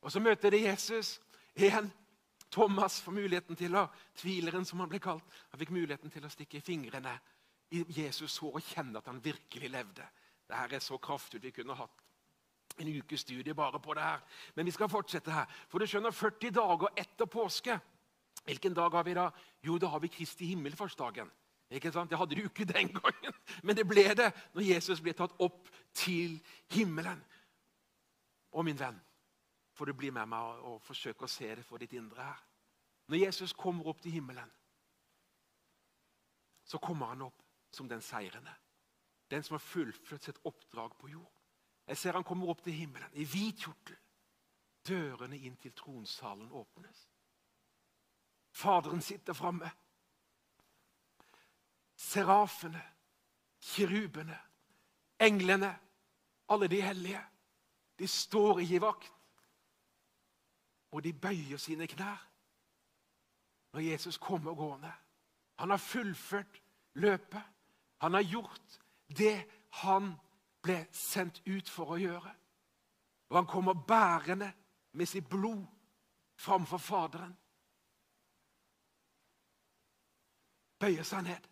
Og 0.02 0.12
så 0.12 0.20
møter 0.20 0.50
de 0.50 0.64
Jesus 0.64 1.20
igjen. 1.56 1.92
Thomas 2.52 3.02
får 3.02 3.14
muligheten 3.14 3.56
til 3.56 3.76
å 3.78 3.86
Tvileren, 4.18 4.66
som 4.66 4.82
han 4.82 4.90
ble 4.90 5.00
kalt. 5.00 5.26
Han 5.52 5.62
fikk 5.62 5.72
muligheten 5.76 6.12
til 6.12 6.26
å 6.26 6.32
stikke 6.34 6.62
fingrene 6.66 7.14
i 7.72 7.84
Jesus' 7.94 8.40
hår 8.42 8.58
og 8.58 8.72
kjenne 8.72 8.98
at 8.98 9.08
han 9.08 9.22
virkelig 9.24 9.70
levde. 9.70 10.08
Dette 10.50 10.76
er 10.76 10.84
så 10.84 10.98
kraftfullt. 10.98 11.44
Vi 11.44 11.54
kunne 11.54 11.78
hatt 11.78 12.06
en 12.80 12.90
ukes 12.90 13.22
studie 13.22 13.54
bare 13.54 13.80
på 13.80 13.94
det 13.94 14.04
her. 14.04 14.24
Men 14.56 14.66
vi 14.66 14.74
skal 14.74 14.90
fortsette 14.90 15.32
her. 15.32 15.46
For 15.70 15.80
du 15.80 15.86
skjønner, 15.88 16.16
40 16.16 16.56
dager 16.58 16.96
etter 16.98 17.30
påske 17.30 17.78
Hvilken 18.50 18.74
dag 18.74 18.90
har 18.90 19.04
vi 19.04 19.14
da? 19.14 19.30
Jo, 19.62 19.78
da 19.78 19.88
har 19.88 20.00
vi 20.00 20.08
Kristi 20.10 20.46
himmelfartsdagen. 20.46 21.30
Ikke 21.70 21.92
sant? 21.94 22.10
Det 22.10 22.18
hadde 22.18 22.34
de 22.36 22.42
jo 22.42 22.50
ikke 22.50 22.66
den 22.66 22.88
gangen, 22.90 23.36
men 23.64 23.78
det 23.78 23.86
ble 23.86 24.08
det 24.18 24.32
når 24.56 24.66
Jesus 24.66 25.02
ble 25.06 25.14
tatt 25.14 25.36
opp 25.38 25.68
til 25.94 26.40
himmelen. 26.74 27.22
Og 28.58 28.66
min 28.66 28.80
venn, 28.80 28.98
får 29.78 29.92
du 29.92 29.94
bli 29.94 30.10
med 30.10 30.32
meg 30.32 30.64
og, 30.66 30.80
forsøke 30.82 31.28
å 31.28 31.30
se 31.30 31.52
det 31.60 31.66
for 31.68 31.78
ditt 31.78 31.94
indre 31.94 32.26
her. 32.26 32.40
Når 33.10 33.22
Jesus 33.22 33.54
kommer 33.54 33.92
opp 33.92 34.02
til 34.02 34.18
himmelen, 34.18 34.50
så 36.66 36.82
kommer 36.82 37.14
han 37.14 37.28
opp 37.30 37.46
som 37.74 37.90
den 37.90 38.02
seirende. 38.02 38.56
Den 39.30 39.46
som 39.46 39.60
har 39.60 39.66
fullført 39.66 40.26
sitt 40.26 40.42
oppdrag 40.50 40.98
på 40.98 41.12
jord. 41.14 41.30
Jeg 41.86 41.98
ser 41.98 42.18
han 42.18 42.26
kommer 42.26 42.50
opp 42.50 42.66
til 42.66 42.74
himmelen 42.74 43.14
i 43.14 43.30
hvit 43.30 43.62
kjortel. 43.62 43.98
Dørene 44.90 45.38
inn 45.38 45.58
til 45.62 45.74
tronsalen 45.78 46.50
åpnes. 46.50 47.09
Faderen 48.52 49.02
sitter 49.02 49.34
framme 49.34 49.72
serafene, 52.00 52.82
kirubene, 53.62 54.40
englene, 55.20 55.80
alle 56.50 56.68
de 56.68 56.82
hellige. 56.82 57.22
De 58.00 58.08
står 58.08 58.60
i 58.60 58.80
vakt, 58.82 59.14
og 60.92 61.04
de 61.04 61.14
bøyer 61.14 61.58
sine 61.58 61.88
knær. 61.88 62.26
når 63.72 63.80
Jesus 63.80 64.18
kommer 64.18 64.54
gående. 64.54 64.92
Han 65.56 65.70
har 65.70 65.78
fullført 65.78 66.62
løpet. 66.94 67.42
Han 67.98 68.14
har 68.14 68.22
gjort 68.22 68.80
det 69.08 69.46
han 69.70 70.14
ble 70.62 70.88
sendt 70.92 71.42
ut 71.46 71.70
for 71.70 71.94
å 71.94 72.00
gjøre. 72.00 72.32
Og 73.30 73.38
han 73.38 73.46
kommer 73.46 73.74
bærende 73.74 74.54
med 74.92 75.06
sitt 75.06 75.30
blod 75.30 75.66
framfor 76.36 76.78
Faderen. 76.78 77.38
Bøyer 80.80 81.04
seg 81.04 81.24
ned. 81.24 81.48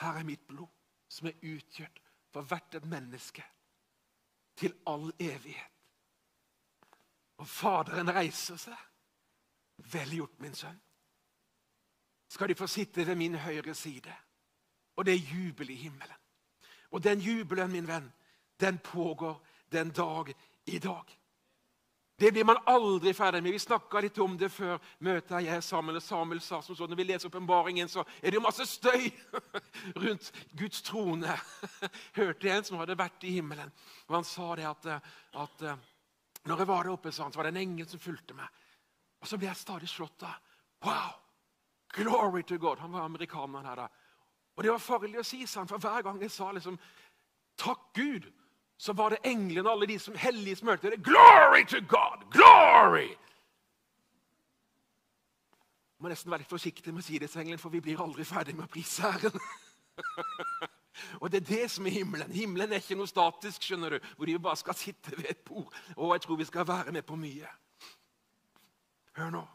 Her 0.00 0.18
er 0.18 0.26
mitt 0.26 0.46
blod, 0.48 0.68
som 1.08 1.28
er 1.28 1.42
utgjørt 1.42 2.00
for 2.32 2.46
hvert 2.46 2.74
et 2.74 2.86
menneske 2.86 3.44
til 4.56 4.74
all 4.86 5.12
evighet. 5.18 5.76
Og 7.40 7.48
Faderen 7.48 8.10
reiser 8.14 8.56
seg. 8.60 8.86
Vel 9.92 10.10
gjort, 10.18 10.40
min 10.40 10.54
sønn. 10.54 10.80
Skal 12.28 12.48
de 12.48 12.54
få 12.54 12.66
sitte 12.66 13.06
ved 13.06 13.16
min 13.16 13.34
høyre 13.34 13.74
side. 13.74 14.12
Og 14.96 15.06
det 15.06 15.14
er 15.14 15.30
jubel 15.34 15.70
i 15.70 15.74
himmelen. 15.74 16.16
Og 16.90 17.04
den 17.04 17.20
jubelen, 17.20 17.72
min 17.72 17.88
venn, 17.88 18.12
den 18.60 18.78
pågår 18.78 19.46
den 19.72 19.90
dag 19.90 20.34
i 20.66 20.78
dag. 20.78 21.19
Det 22.20 22.32
blir 22.32 22.44
man 22.44 22.58
aldri 22.68 23.14
ferdig 23.16 23.40
med. 23.42 23.54
Vi 23.56 23.58
snakka 23.62 24.00
litt 24.04 24.18
om 24.20 24.34
det 24.36 24.50
før 24.52 24.76
møtet 25.00 25.46
jeg 25.46 25.62
sammen. 25.64 25.96
og 25.96 26.02
Samuel 26.04 26.40
sa 26.44 26.58
som 26.60 26.76
så, 26.76 26.86
Når 26.86 26.96
vi 26.96 27.04
leser 27.08 27.28
åpenbaringen, 27.28 27.88
så 27.88 28.04
er 28.20 28.30
det 28.30 28.36
jo 28.36 28.42
masse 28.44 28.66
støy 28.68 29.08
rundt 30.04 30.32
Guds 30.52 30.82
trone. 30.82 31.36
Hørte 32.20 32.46
jeg 32.46 32.56
en 32.56 32.66
som 32.68 32.76
hadde 32.76 32.98
vært 32.98 33.24
i 33.24 33.32
himmelen. 33.38 33.72
og 34.08 34.18
Han 34.18 34.28
sa 34.28 34.50
det 34.60 34.68
at, 34.68 34.90
at 35.32 35.64
når 36.44 36.58
jeg 36.58 36.68
var 36.68 36.84
der 36.84 36.92
oppe, 36.92 37.12
så 37.12 37.30
var 37.34 37.48
det 37.48 37.54
en 37.54 37.62
engel 37.62 37.88
som 37.88 38.04
fulgte 38.04 38.36
meg. 38.36 38.60
Og 39.20 39.28
Så 39.28 39.38
ble 39.40 39.48
jeg 39.48 39.56
stadig 39.56 39.88
slått 39.88 40.22
av. 40.28 40.36
Wow! 40.84 41.16
Glory 41.96 42.42
to 42.42 42.58
God! 42.58 42.84
Han 42.84 42.92
var 42.92 43.08
amerikaneren 43.08 43.64
her 43.64 43.80
da. 43.80 43.88
Og 44.56 44.64
det 44.64 44.72
var 44.72 44.84
farlig 44.84 45.20
å 45.20 45.24
si, 45.24 45.46
sa 45.46 45.62
han, 45.62 45.72
for 45.72 45.80
hver 45.80 46.04
gang 46.04 46.20
jeg 46.20 46.36
sa 46.36 46.50
liksom, 46.52 46.76
takk 47.56 47.94
Gud, 47.96 48.28
så 48.80 48.92
var 48.92 49.10
det 49.10 49.18
englene 49.28 49.68
og 49.68 49.74
alle 49.74 49.86
de 49.90 49.98
som 50.00 50.14
hellige 50.16 50.56
som 50.56 50.68
det. 50.68 51.02
Glory 51.04 51.66
to 51.68 51.80
God! 51.88 52.22
Glory! 52.32 53.08
Jeg 55.92 55.98
må 56.00 56.08
nesten 56.08 56.32
være 56.32 56.40
litt 56.40 56.52
forsiktig 56.54 56.94
med 56.94 57.02
å 57.02 57.04
si 57.04 57.18
det 57.20 57.28
til 57.28 57.58
for 57.60 57.68
vi 57.68 57.82
blir 57.84 58.00
aldri 58.00 58.24
ferdig 58.24 58.54
med 58.56 58.64
å 58.64 58.72
prise 58.72 59.04
Herren. 59.04 59.36
og 61.20 61.28
Det 61.28 61.42
er 61.42 61.48
det 61.50 61.70
som 61.70 61.86
er 61.86 61.92
himmelen. 61.98 62.32
Himmelen 62.32 62.72
er 62.72 62.80
ikke 62.80 62.96
noe 62.96 63.10
statisk, 63.10 63.60
skjønner 63.60 63.98
du, 63.98 64.08
hvor 64.16 64.26
de 64.26 64.38
bare 64.40 64.56
skal 64.56 64.74
sitte 64.74 65.12
ved 65.12 65.28
et 65.28 65.44
bord. 65.44 65.68
Og 65.98 66.14
jeg 66.14 66.24
tror 66.24 66.40
vi 66.40 66.48
skal 66.48 66.68
være 66.68 66.96
med 66.96 67.04
på 67.04 67.20
mye. 67.20 67.52
Hør 69.20 69.34
nå, 69.36 69.46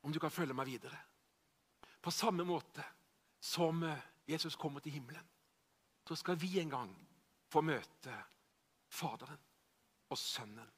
om 0.00 0.16
du 0.16 0.18
kan 0.22 0.32
følge 0.32 0.56
meg 0.56 0.72
videre. 0.72 0.96
På 2.00 2.08
samme 2.08 2.48
måte 2.48 2.88
som 3.36 3.84
eh, 3.84 4.00
Jesus 4.32 4.56
kommer 4.56 4.80
til 4.80 4.96
himmelen, 4.96 5.28
så 6.08 6.16
skal 6.16 6.40
vi 6.40 6.56
en 6.62 6.72
gang 6.72 6.96
få 7.50 7.62
møte 7.62 8.16
Faderen 8.88 9.40
og 10.10 10.18
Sønnen. 10.18 10.72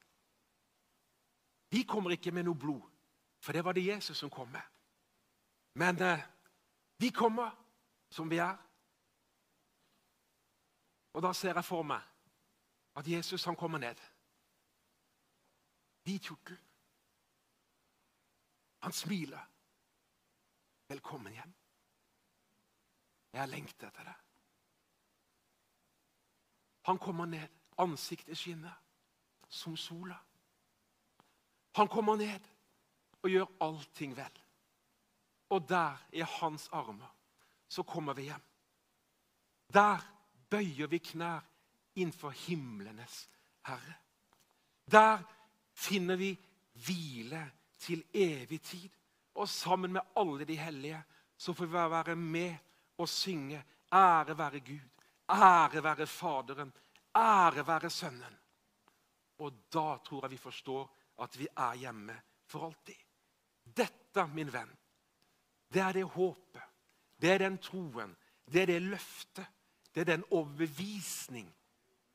De 1.73 1.85
kommer 1.85 2.15
ikke 2.17 2.33
med 2.33 2.47
noe 2.49 2.57
blod, 2.57 2.85
for 3.41 3.53
det 3.53 3.65
var 3.65 3.77
det 3.77 3.87
Jesus 3.87 4.19
som 4.19 4.31
kom 4.33 4.49
med. 4.49 4.65
Men 5.79 6.01
eh, 6.03 6.25
vi 6.97 7.11
kommer 7.11 7.51
som 8.11 8.31
vi 8.31 8.41
er. 8.43 8.57
Og 11.13 11.23
da 11.23 11.33
ser 11.37 11.55
jeg 11.55 11.65
for 11.65 11.85
meg 11.87 12.03
at 12.99 13.09
Jesus 13.09 13.45
han 13.45 13.57
kommer 13.57 13.79
ned. 13.79 14.01
Hvit 16.03 16.31
kjortel. 16.31 16.59
Han 18.83 18.93
smiler. 18.93 19.45
Velkommen 20.89 21.33
hjem. 21.33 21.55
Jeg 23.33 23.41
har 23.41 23.51
lengtet 23.51 23.89
etter 23.91 24.09
det. 24.09 24.17
Han 26.83 26.99
kommer 26.99 27.27
ned. 27.27 27.49
Ansiktet 27.79 28.39
skinner 28.39 28.75
som 29.49 29.77
sola. 29.77 30.17
Han 31.73 31.89
kommer 31.89 32.17
ned 32.17 32.41
og 33.23 33.31
gjør 33.31 33.53
allting 33.61 34.17
vel. 34.17 34.41
Og 35.49 35.69
der, 35.69 35.97
i 36.13 36.21
hans 36.21 36.69
armer, 36.73 37.15
så 37.69 37.83
kommer 37.83 38.15
vi 38.15 38.23
hjem. 38.23 38.43
Der 39.73 40.03
bøyer 40.51 40.87
vi 40.87 40.99
knær 40.99 41.45
innenfor 41.95 42.31
himlenes 42.31 43.29
Herre. 43.67 43.95
Der 44.91 45.23
finner 45.75 46.17
vi 46.17 46.33
hvile 46.87 47.51
til 47.79 48.05
evig 48.15 48.63
tid. 48.63 48.91
Og 49.35 49.49
sammen 49.49 49.93
med 49.93 50.01
alle 50.17 50.45
de 50.45 50.57
hellige 50.57 51.03
så 51.37 51.53
får 51.53 51.67
vi 51.67 51.73
være 51.73 52.17
med 52.17 52.57
og 52.99 53.09
synge 53.09 53.65
ære 53.93 54.39
være 54.39 54.61
Gud, 54.61 54.98
ære 55.31 55.83
være 55.83 56.07
Faderen, 56.07 56.73
ære 57.17 57.67
være 57.67 57.91
Sønnen. 57.91 58.39
Og 59.39 59.53
da 59.73 59.99
tror 60.05 60.25
jeg 60.25 60.31
vi 60.31 60.37
forstår 60.37 60.95
at 61.23 61.39
vi 61.39 61.49
er 61.57 61.75
hjemme 61.75 62.21
for 62.47 62.67
alltid. 62.67 62.95
Dette, 63.65 64.27
min 64.35 64.53
venn, 64.53 64.71
det 65.73 65.83
er 65.83 65.93
det 65.93 66.05
håpet, 66.05 66.63
det 67.21 67.31
er 67.31 67.39
den 67.39 67.59
troen, 67.59 68.17
det 68.53 68.63
er 68.63 68.67
det 68.67 68.83
løftet, 68.83 69.47
det 69.95 70.01
er 70.01 70.17
den 70.17 70.25
overbevisning 70.31 71.55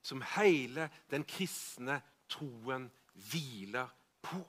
som 0.01 0.23
hele 0.35 0.89
den 1.11 1.23
kristne 1.23 2.01
troen 2.29 2.89
hviler 3.13 3.87
på. 4.21 4.41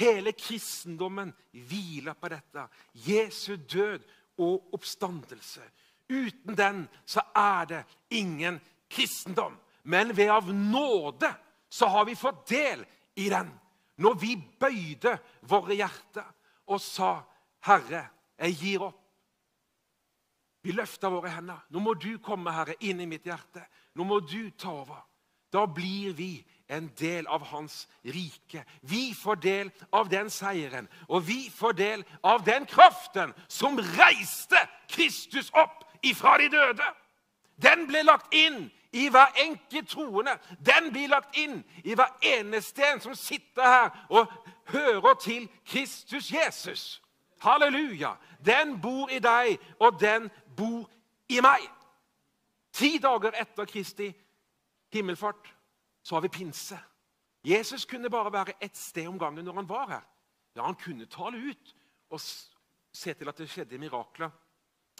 Hele 0.00 0.32
kristendommen 0.32 1.32
hviler 1.52 2.14
på 2.14 2.28
dette. 2.32 2.66
Jesu 2.94 3.56
død 3.56 4.04
og 4.38 4.74
oppstandelse. 4.74 5.62
Uten 6.10 6.56
den 6.58 6.88
så 7.06 7.22
er 7.36 7.64
det 7.70 7.84
ingen 8.10 8.60
kristendom. 8.90 9.56
Men 9.82 10.16
ved 10.16 10.30
av 10.30 10.54
nåde 10.54 11.34
så 11.68 11.86
har 11.86 12.04
vi 12.04 12.16
fått 12.18 12.48
del 12.48 12.84
i 13.14 13.28
den. 13.30 13.50
Når 13.96 14.14
vi 14.14 14.36
bøyde 14.36 15.18
våre 15.40 15.76
hjerter 15.76 16.26
og 16.66 16.80
sa, 16.80 17.22
'Herre, 17.60 18.08
jeg 18.38 18.54
gir 18.54 18.80
opp'. 18.80 19.06
Vi 20.62 20.72
løfta 20.72 21.08
våre 21.08 21.28
hender. 21.28 21.64
'Nå 21.70 21.78
må 21.78 21.94
du 21.94 22.18
komme, 22.18 22.52
Herre, 22.52 22.74
inn 22.80 23.00
i 23.00 23.06
mitt 23.06 23.24
hjerte.' 23.24 23.66
'Nå 23.94 24.04
må 24.04 24.20
du 24.20 24.50
ta 24.50 24.70
over.' 24.70 25.06
Da 25.52 25.66
blir 25.66 26.12
vi 26.12 26.44
en 26.68 26.92
del 26.98 27.26
av 27.26 27.42
hans 27.42 27.88
rike. 28.04 28.64
Vi 28.82 29.14
får 29.14 29.34
del 29.34 29.70
av 29.92 30.08
den 30.08 30.30
seieren, 30.30 30.88
og 31.08 31.26
vi 31.26 31.50
får 31.50 31.72
del 31.72 32.04
av 32.22 32.44
den 32.44 32.66
kraften 32.66 33.34
som 33.48 33.78
reiste 33.78 34.68
Kristus 34.88 35.50
opp 35.50 35.89
ifra 36.02 36.38
de 36.38 36.48
døde. 36.48 36.86
Den 37.62 37.86
ble 37.86 38.02
lagt 38.02 38.34
inn 38.34 38.70
i 38.92 39.08
hver 39.08 39.34
enkelt 39.44 39.88
troende. 39.88 40.38
Den 40.58 40.90
blir 40.92 41.08
lagt 41.08 41.36
inn 41.38 41.60
i 41.84 41.94
hver 41.94 42.16
eneste 42.22 42.84
en 42.86 43.00
som 43.00 43.14
sitter 43.14 43.62
her 43.62 44.06
og 44.08 44.32
hører 44.72 45.14
til 45.14 45.48
Kristus 45.66 46.32
Jesus. 46.32 47.02
Halleluja! 47.40 48.14
Den 48.44 48.80
bor 48.80 49.08
i 49.12 49.18
deg, 49.18 49.58
og 49.80 50.00
den 50.00 50.30
bor 50.56 50.88
i 51.28 51.40
meg. 51.44 51.66
Ti 52.72 52.98
dager 53.02 53.36
etter 53.40 53.68
Kristi 53.68 54.08
himmelfart 54.92 55.50
så 56.02 56.16
har 56.16 56.24
vi 56.24 56.32
pinse. 56.32 56.78
Jesus 57.44 57.84
kunne 57.84 58.10
bare 58.10 58.32
være 58.32 58.56
ett 58.60 58.76
sted 58.76 59.08
om 59.08 59.18
gangen 59.18 59.44
når 59.44 59.60
han 59.60 59.68
var 59.68 59.88
her. 59.88 60.06
Ja, 60.56 60.66
Han 60.66 60.74
kunne 60.74 61.06
tale 61.06 61.38
ut 61.38 61.74
og 62.10 62.20
se 62.92 63.14
til 63.14 63.28
at 63.28 63.38
det 63.38 63.48
skjedde 63.50 63.78
mirakler 63.78 64.30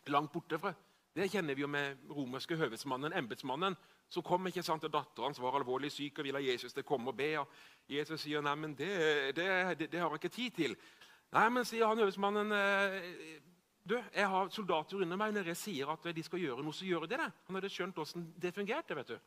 langt 0.07 0.33
borte 0.33 0.59
fra. 0.59 0.73
Det 1.21 1.27
kjenner 1.29 1.53
vi 1.53 1.61
jo 1.61 1.69
med 1.69 1.99
romerske 2.09 2.57
høvedsmannen, 2.57 3.13
embetsmannen, 3.13 3.75
som 4.09 4.25
kom 4.25 4.47
ikke 4.49 4.63
sant, 4.65 4.87
og 4.89 4.93
Datteren 4.95 5.29
hans 5.29 5.41
var 5.43 5.59
alvorlig 5.59 5.91
syk 5.93 6.17
og 6.19 6.25
ville 6.25 6.41
ha 6.41 6.47
Jesus 6.47 6.73
til 6.73 6.81
å 6.81 6.89
komme 6.89 7.13
og 7.13 7.19
be. 7.19 7.35
og 7.43 7.91
Jesus 7.93 8.23
sier 8.25 8.41
nei, 8.41 8.55
men 8.57 8.73
det, 8.79 8.89
det, 9.37 9.49
det, 9.77 9.89
det 9.93 10.01
har 10.01 10.09
jeg 10.15 10.23
ikke 10.23 10.31
tid 10.33 10.57
til. 10.57 10.77
Nei, 11.37 11.43
men 11.53 11.69
sier 11.69 11.85
han 11.91 12.01
høvedsmannen, 12.01 12.55
eh, 12.57 13.43
du, 13.85 13.99
jeg 14.15 14.31
har 14.33 14.49
soldater 14.55 15.03
under 15.05 15.21
meg. 15.21 15.35
Når 15.37 15.53
jeg 15.53 15.61
sier 15.61 15.93
at 15.93 16.09
de 16.17 16.25
skal 16.25 16.41
gjøre 16.41 16.65
noe, 16.65 16.79
så 16.79 16.89
gjør 16.89 17.05
de 17.05 17.21
det. 17.21 17.29
Han 17.51 17.61
hadde 17.61 17.73
skjønt 17.75 18.01
hvordan 18.01 18.27
det 18.41 18.55
fungerte. 18.57 18.97
vet 18.97 19.13
du. 19.13 19.21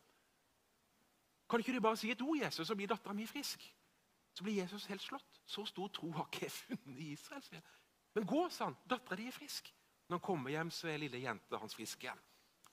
Kan 1.46 1.62
ikke 1.62 1.76
du 1.78 1.80
bare 1.84 2.00
si 2.02 2.10
et 2.10 2.26
ord, 2.26 2.40
Jesus, 2.42 2.66
så 2.66 2.74
blir 2.74 2.90
dattera 2.90 3.14
mi 3.14 3.28
frisk? 3.30 3.62
Så 4.34 4.42
blir 4.42 4.58
Jesus 4.64 4.90
helt 4.90 5.06
slått. 5.06 5.40
Så 5.46 5.62
stor 5.70 5.94
tro 5.94 6.10
har 6.18 6.26
ikke 6.26 6.48
jeg 6.48 6.58
funnet 6.58 7.00
i 7.06 7.12
Israel. 7.14 7.62
Men 8.18 8.26
gå, 8.26 8.48
sa 8.50 8.72
han. 8.72 8.78
Dattera 8.90 9.22
di 9.22 9.30
er 9.30 9.38
frisk. 9.38 9.70
Når 10.08 10.18
han 10.18 10.26
kommer 10.26 10.50
hjem, 10.50 10.70
så 10.70 10.88
er 10.88 11.00
lille 11.00 11.22
jenta 11.22 11.58
hans 11.58 11.74
frisk 11.74 12.04
igjen. 12.04 12.22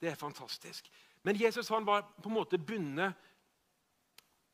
Det 0.02 0.10
er 0.12 0.20
fantastisk. 0.20 0.89
Men 1.24 1.38
Jesus 1.39 1.70
han 1.70 1.86
var 1.86 2.02
på 2.02 2.30
en 2.30 2.36
måte 2.36 2.58
bundet 2.58 3.13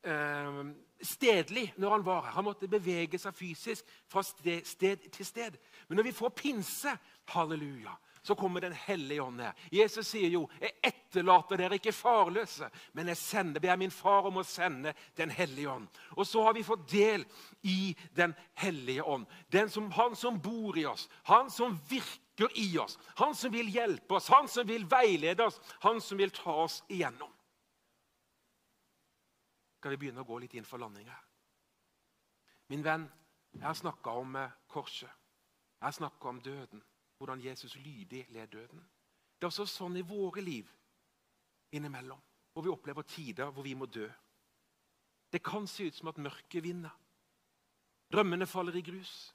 eh, 0.04 0.60
stedlig 1.00 1.72
når 1.76 1.90
han 1.90 2.04
var 2.04 2.26
her. 2.26 2.36
Han 2.36 2.46
måtte 2.50 2.68
bevege 2.70 3.18
seg 3.18 3.34
fysisk 3.36 3.88
fra 4.10 4.22
sted, 4.22 4.66
sted 4.66 5.08
til 5.14 5.26
sted. 5.26 5.56
Men 5.88 6.00
når 6.00 6.10
vi 6.10 6.18
får 6.20 6.36
pinse, 6.36 6.92
halleluja, 7.32 7.96
så 8.22 8.34
kommer 8.34 8.60
Den 8.60 8.72
hellige 8.72 9.22
ånd 9.22 9.36
ned. 9.36 9.52
Jesus 9.72 10.06
sier 10.06 10.28
jo 10.28 10.48
'Jeg 10.60 10.72
etterlater 10.84 11.56
dere 11.56 11.74
ikke 11.74 11.92
farløse, 11.92 12.70
men 12.92 13.08
jeg 13.08 13.16
sender, 13.16 13.60
ber 13.60 13.76
min 13.76 13.90
far 13.90 14.26
om 14.26 14.36
å 14.36 14.42
sende 14.42 14.94
Den 15.16 15.30
hellige 15.30 15.68
ånd'. 15.68 15.88
Og 16.10 16.26
så 16.26 16.42
har 16.42 16.52
vi 16.52 16.62
fått 16.62 16.90
del 16.90 17.24
i 17.62 17.96
Den 18.16 18.34
hellige 18.54 19.04
ånd. 19.04 19.26
Den 19.52 19.70
som, 19.70 19.90
han 19.90 20.16
som 20.16 20.40
bor 20.40 20.76
i 20.76 20.84
oss, 20.84 21.08
han 21.24 21.50
som 21.50 21.80
virker 21.88 22.27
i 22.54 22.78
oss, 22.78 22.98
han 23.18 23.34
som 23.34 23.52
vil 23.52 23.70
hjelpe 23.72 24.14
oss, 24.14 24.28
han 24.30 24.48
som 24.48 24.66
vil 24.66 24.86
veilede 24.86 25.44
oss, 25.44 25.58
han 25.82 26.00
som 26.00 26.18
vil 26.18 26.30
ta 26.30 26.54
oss 26.64 26.82
igjennom. 26.88 27.32
Skal 29.78 29.94
vi 29.94 29.98
begynne 30.04 30.22
å 30.22 30.28
gå 30.28 30.38
litt 30.42 30.54
inn 30.58 30.66
for 30.66 30.78
landing 30.82 31.08
her? 31.10 31.24
Min 32.70 32.84
venn, 32.84 33.08
jeg 33.54 33.64
har 33.64 33.74
snakka 33.78 34.14
om 34.20 34.36
eh, 34.36 34.54
korset. 34.70 35.10
Jeg 35.78 35.86
har 35.86 35.94
snakka 35.96 36.28
om 36.28 36.40
døden 36.42 36.82
hvordan 37.18 37.42
Jesus 37.42 37.74
lydig 37.82 38.26
led 38.34 38.50
døden. 38.52 38.82
Det 39.38 39.46
er 39.46 39.50
også 39.50 39.66
sånn 39.70 39.96
i 39.98 40.06
våre 40.06 40.42
liv 40.42 40.68
innimellom, 41.74 42.20
hvor 42.52 42.66
vi 42.66 42.72
opplever 42.72 43.06
tider 43.06 43.50
hvor 43.54 43.66
vi 43.66 43.74
må 43.78 43.86
dø. 43.86 44.06
Det 45.30 45.42
kan 45.44 45.66
se 45.66 45.88
ut 45.88 45.94
som 45.94 46.10
at 46.10 46.20
mørket 46.22 46.64
vinner. 46.64 46.94
Drømmene 48.10 48.46
faller 48.46 48.76
i 48.78 48.82
grus. 48.82 49.32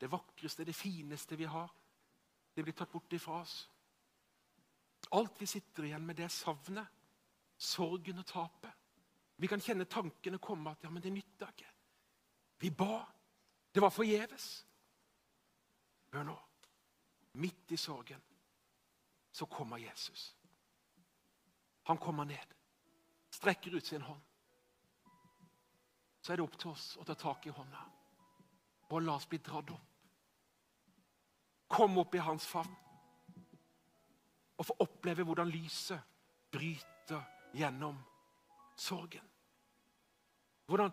Det 0.00 0.10
vakreste, 0.10 0.66
det 0.66 0.74
fineste 0.74 1.36
vi 1.38 1.46
har, 1.48 1.70
det 2.54 2.62
blir 2.62 2.76
tatt 2.76 2.92
bort 2.92 3.12
ifra 3.12 3.40
oss. 3.40 3.56
Alt 5.10 5.40
vi 5.42 5.46
sitter 5.46 5.88
igjen 5.88 6.06
med, 6.06 6.16
det 6.16 6.26
er 6.28 6.32
savnet, 6.32 7.02
sorgen 7.58 8.22
og 8.22 8.26
tapet. 8.26 8.72
Vi 9.36 9.50
kan 9.50 9.62
kjenne 9.62 9.88
tankene 9.90 10.38
komme 10.38 10.70
at 10.70 10.86
ja, 10.86 10.90
men 10.90 11.02
det 11.02 11.12
nytta 11.12 11.50
ikke. 11.50 11.70
Vi 12.62 12.70
ba. 12.70 13.02
Det 13.74 13.82
var 13.82 13.90
forgjeves. 13.90 14.48
Hør 16.14 16.28
nå 16.30 16.38
midt 17.34 17.72
i 17.72 17.76
sorgen, 17.76 18.20
så 19.32 19.46
kommer 19.46 19.76
Jesus. 19.76 20.36
Han 21.82 21.98
kommer 21.98 22.24
ned, 22.24 22.54
strekker 23.30 23.74
ut 23.74 23.86
sin 23.86 24.02
hånd. 24.02 24.20
Så 26.22 26.32
er 26.32 26.36
det 26.36 26.44
opp 26.44 26.54
til 26.58 26.70
oss 26.70 26.94
å 26.96 27.04
ta 27.04 27.16
tak 27.18 27.46
i 27.46 27.52
hånda 27.52 27.82
og 28.94 29.02
la 29.02 29.16
oss 29.18 29.26
bli 29.28 29.40
dratt 29.42 29.72
opp. 29.74 29.93
Kom 31.68 31.98
opp 31.98 32.14
i 32.14 32.22
hans 32.22 32.46
favn 32.46 32.74
og 34.54 34.66
få 34.66 34.76
oppleve 34.84 35.24
hvordan 35.26 35.50
lyset 35.50 36.00
bryter 36.52 37.22
gjennom 37.54 37.96
sorgen. 38.76 39.24
Hvordan 40.66 40.92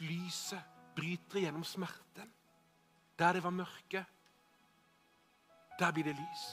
lyset 0.00 0.62
bryter 0.96 1.40
gjennom 1.40 1.64
smerten. 1.64 2.32
Der 3.18 3.32
det 3.32 3.42
var 3.44 3.50
mørke, 3.50 4.04
der 5.78 5.92
blir 5.92 6.04
det 6.04 6.16
lys. 6.16 6.46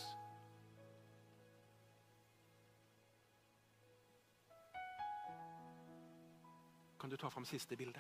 Kan 7.00 7.10
du 7.10 7.18
ta 7.18 7.28
fram 7.28 7.46
siste 7.46 7.76
bilde? 7.76 8.00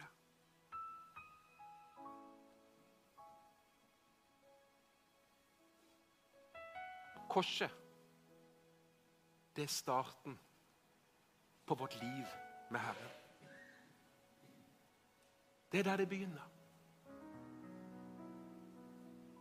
Korset, 7.33 7.71
det 9.55 9.63
er 9.63 9.67
starten 9.67 10.39
på 11.65 11.75
vårt 11.75 11.95
liv 12.01 12.25
med 12.69 12.79
Herren. 12.79 13.09
Det 15.71 15.79
er 15.79 15.83
der 15.83 15.97
det 15.97 16.09
begynner. 16.09 16.49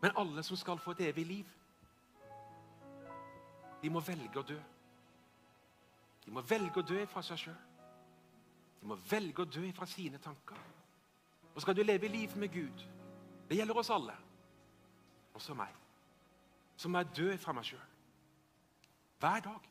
Men 0.02 0.11
alle 0.16 0.42
som 0.42 0.57
skal 0.57 0.78
få 0.78 0.90
et 0.90 1.00
evig 1.00 1.26
liv, 1.26 1.50
de 3.83 3.90
må 3.90 4.00
velge 4.00 4.40
å 4.40 4.46
dø. 4.55 4.59
De 6.24 6.33
må 6.33 6.40
velge 6.40 6.81
å 6.81 6.87
dø 6.87 7.05
fra 7.12 7.22
seg 7.22 7.44
sjøl. 7.44 7.61
De 8.81 8.88
må 8.88 8.96
velge 9.11 9.44
å 9.44 9.50
dø 9.59 9.68
fra 9.76 9.87
sine 9.87 10.18
tanker. 10.18 10.64
Og 11.55 11.61
skal 11.61 11.76
du 11.76 11.85
leve 11.85 12.09
liv 12.09 12.37
med 12.37 12.48
Gud 12.48 12.88
Det 13.48 13.57
gjelder 13.59 13.76
oss 13.76 13.90
alle, 13.90 14.16
også 15.35 15.55
meg. 15.55 15.81
Så 16.76 16.88
må 16.88 16.98
jeg 16.98 17.16
dø 17.16 17.37
fra 17.37 17.52
meg 17.52 17.64
sjøl. 17.64 17.85
Hver 19.22 19.40
dag. 19.40 19.68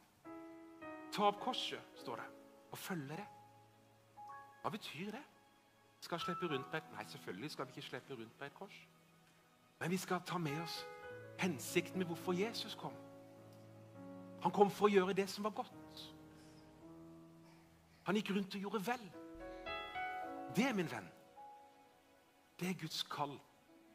Ta 1.12 1.28
opp 1.28 1.42
korset, 1.44 1.80
står 2.00 2.22
det, 2.22 2.28
og 2.72 2.78
følge 2.78 3.18
det. 3.20 3.28
Hva 4.62 4.70
betyr 4.70 5.12
det? 5.12 5.24
Skal 6.02 6.20
slippe 6.20 6.48
rundt 6.48 6.70
på 6.72 6.78
et 6.78 6.92
Nei, 6.96 7.04
selvfølgelig 7.08 7.52
skal 7.52 7.68
vi 7.68 7.76
ikke 7.76 7.88
slippe 7.88 8.16
rundt 8.16 8.38
på 8.38 8.46
et 8.46 8.54
kors. 8.54 8.78
Men 9.80 9.92
vi 9.92 9.98
skal 9.98 10.22
ta 10.26 10.38
med 10.38 10.62
oss 10.62 10.86
hensikten 11.40 11.98
med 11.98 12.08
hvorfor 12.08 12.34
Jesus 12.34 12.76
kom. 12.76 12.94
Han 14.42 14.52
kom 14.52 14.72
for 14.72 14.88
å 14.88 14.94
gjøre 14.94 15.14
det 15.18 15.28
som 15.30 15.44
var 15.44 15.54
godt. 15.58 16.06
Han 18.08 18.18
gikk 18.18 18.32
rundt 18.36 18.56
og 18.56 18.66
gjorde 18.66 18.86
vel. 18.88 19.04
Det, 20.56 20.72
min 20.76 20.90
venn, 20.92 21.08
det 22.60 22.70
er 22.70 22.82
Guds 22.82 23.04
kall 23.04 23.38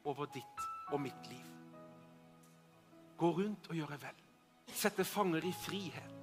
over 0.03 0.29
ditt 0.33 0.67
og 0.91 1.01
mitt 1.01 1.29
liv. 1.29 1.56
Gå 3.17 3.31
rundt 3.39 3.69
og 3.69 3.75
gjøre 3.75 4.01
vel. 4.01 4.23
Sette 4.67 5.05
fanger 5.05 5.45
i 5.47 5.53
frihet. 5.53 6.13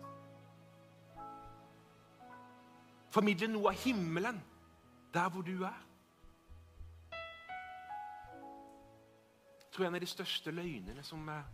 Formidle 3.14 3.48
noe 3.48 3.70
av 3.70 3.78
himmelen 3.84 4.40
der 5.14 5.28
hvor 5.30 5.42
du 5.46 5.62
er. 5.62 5.82
Jeg 9.58 9.76
tror 9.76 9.86
en 9.86 9.94
av 9.98 10.02
de 10.02 10.06
største 10.06 10.50
løgnene 10.54 11.02
som 11.02 11.28
eh, 11.28 11.46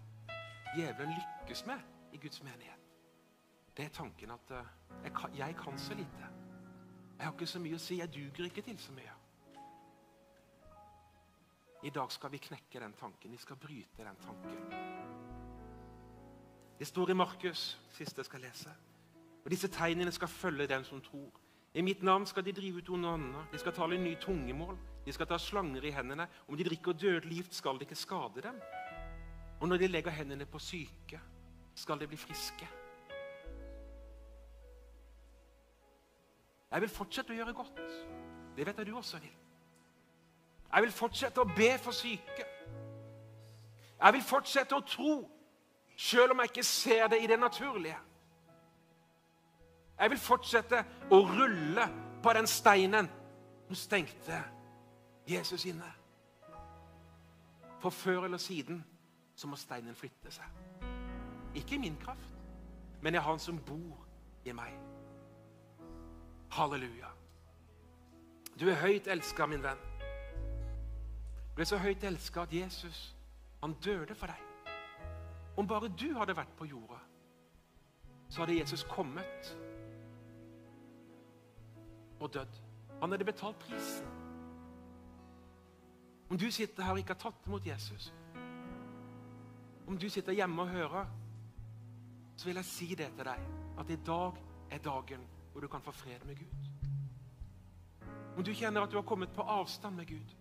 djevelen 0.76 1.14
lykkes 1.16 1.64
med 1.66 1.80
i 2.12 2.20
Guds 2.20 2.42
menighet, 2.42 2.80
det 3.76 3.84
er 3.84 3.88
tanken 3.88 4.30
at 4.30 4.50
uh, 4.50 4.66
jeg, 5.04 5.12
kan, 5.14 5.36
jeg, 5.36 5.56
kan, 5.56 5.78
så 5.78 5.94
lite. 5.94 6.26
Jeg 7.18 7.26
har 7.26 7.32
ikke 7.32 7.46
så 7.46 7.60
mye 7.62 7.78
å 7.78 7.80
si. 7.80 8.00
Jeg 8.00 8.12
duger 8.12 8.48
ikke 8.48 8.64
til 8.66 8.78
så 8.80 8.92
mye. 8.92 9.14
I 11.82 11.92
dag 11.94 12.12
skal 12.12 12.32
vi 12.32 12.42
knekke 12.44 12.80
den 12.82 12.92
tanken. 12.92 13.32
Vi 13.32 13.40
skal 13.40 13.56
bryte 13.56 14.04
den 14.04 14.20
tanken. 14.20 15.19
Det 16.80 16.86
står 16.86 17.10
i 17.10 17.14
Markus, 17.14 17.78
siste 17.92 18.18
jeg 18.18 18.24
skal 18.24 18.40
lese. 18.40 18.70
Og 19.44 19.50
Disse 19.52 19.68
tegnene 19.68 20.12
skal 20.12 20.28
følge 20.28 20.66
den 20.66 20.84
som 20.84 21.00
tror. 21.00 21.28
I 21.74 21.82
mitt 21.84 22.02
navn 22.02 22.24
skal 22.26 22.44
de 22.44 22.52
drive 22.52 22.78
ut 22.78 22.88
onde 22.88 23.08
ånder. 23.08 23.48
De 23.52 23.58
skal 23.58 23.72
tale 23.72 23.98
ny 24.00 24.14
tungemål. 24.20 24.78
De 25.04 25.12
skal 25.12 25.26
ta 25.26 25.36
slanger 25.38 25.84
i 25.84 25.90
hendene. 25.90 26.26
Om 26.48 26.56
de 26.56 26.64
drikker 26.64 26.92
dødelig 26.92 27.36
gift, 27.36 27.54
skal 27.54 27.74
det 27.74 27.80
ikke 27.80 27.94
skade 27.94 28.42
dem. 28.42 28.60
Og 29.60 29.68
når 29.68 29.76
de 29.76 29.86
legger 29.86 30.10
hendene 30.10 30.46
på 30.46 30.58
syke, 30.58 31.20
skal 31.74 32.00
de 32.00 32.06
bli 32.06 32.16
friske. 32.16 32.68
Jeg 36.70 36.80
vil 36.80 36.88
fortsette 36.88 37.34
å 37.34 37.36
gjøre 37.36 37.52
godt. 37.60 37.82
Det 38.56 38.66
vet 38.66 38.78
jeg 38.78 38.86
du 38.86 38.96
også 38.96 39.20
vil. 39.20 39.36
Jeg 40.72 40.82
vil 40.82 40.96
fortsette 40.96 41.44
å 41.44 41.52
be 41.56 41.74
for 41.82 41.92
syke. 41.92 42.48
Jeg 44.00 44.16
vil 44.16 44.24
fortsette 44.24 44.76
å 44.76 44.80
tro, 44.80 45.14
selv 46.00 46.30
om 46.32 46.38
jeg 46.38 46.44
ikke 46.50 46.62
ser 46.62 47.06
det 47.06 47.18
i 47.22 47.26
det 47.26 47.40
naturlige. 47.40 47.96
Jeg 50.00 50.10
vil 50.10 50.18
fortsette 50.18 50.78
å 51.12 51.18
rulle 51.28 51.84
på 52.24 52.32
den 52.32 52.48
steinen 52.48 53.10
som 53.66 53.76
stengte 53.76 54.38
Jesus 55.28 55.66
inne. 55.68 55.90
For 57.80 57.92
før 57.92 58.24
eller 58.24 58.40
siden 58.40 58.80
så 59.36 59.48
må 59.48 59.60
steinen 59.60 59.94
flytte 59.94 60.32
seg. 60.32 60.88
Ikke 61.54 61.76
i 61.76 61.82
min 61.84 62.00
kraft, 62.00 62.32
men 63.02 63.14
i 63.14 63.18
Han 63.20 63.38
som 63.38 63.60
bor 63.60 64.00
i 64.44 64.56
meg. 64.56 64.72
Halleluja. 66.50 67.12
Du 68.60 68.68
er 68.68 68.80
høyt 68.80 69.06
elska, 69.06 69.46
min 69.46 69.62
venn. 69.62 69.88
Du 71.56 71.60
er 71.60 71.68
så 71.68 71.76
høyt 71.76 72.04
elska 72.04 72.48
at 72.48 72.54
Jesus 72.54 73.10
han 73.60 73.76
døde 73.84 74.14
for 74.14 74.32
deg. 74.32 74.49
Om 75.60 75.68
bare 75.68 75.90
du 75.92 76.06
hadde 76.16 76.32
vært 76.36 76.52
på 76.56 76.64
jorda, 76.64 76.96
så 78.32 78.40
hadde 78.40 78.56
Jesus 78.56 78.84
kommet 78.88 79.50
og 82.20 82.30
dødd. 82.32 82.60
Han 83.02 83.12
hadde 83.12 83.26
betalt 83.28 83.58
prisen. 83.60 84.06
Om 86.30 86.38
du 86.38 86.46
sitter 86.50 86.86
her 86.86 86.94
og 86.96 87.02
ikke 87.02 87.12
har 87.12 87.20
tatt 87.26 87.48
imot 87.50 87.66
Jesus, 87.66 88.08
om 89.86 89.98
du 89.98 90.08
sitter 90.08 90.38
hjemme 90.38 90.64
og 90.64 90.72
hører 90.72 91.12
så 92.40 92.48
vil 92.48 92.56
jeg 92.56 92.64
si 92.64 92.86
det 92.96 93.10
til 93.18 93.26
deg 93.28 93.40
at 93.82 93.90
i 93.92 93.98
dag 94.06 94.38
er 94.72 94.78
dagen 94.80 95.26
hvor 95.52 95.60
du 95.60 95.68
kan 95.68 95.82
få 95.84 95.92
fred 95.92 96.24
med 96.24 96.38
Gud. 96.40 96.70
Om 98.36 98.44
du 98.44 98.54
kjenner 98.54 98.86
at 98.86 98.92
du 98.92 98.96
har 98.96 99.04
kommet 99.04 99.34
på 99.36 99.44
avstand 99.44 99.96
med 99.96 100.08
Gud, 100.08 100.32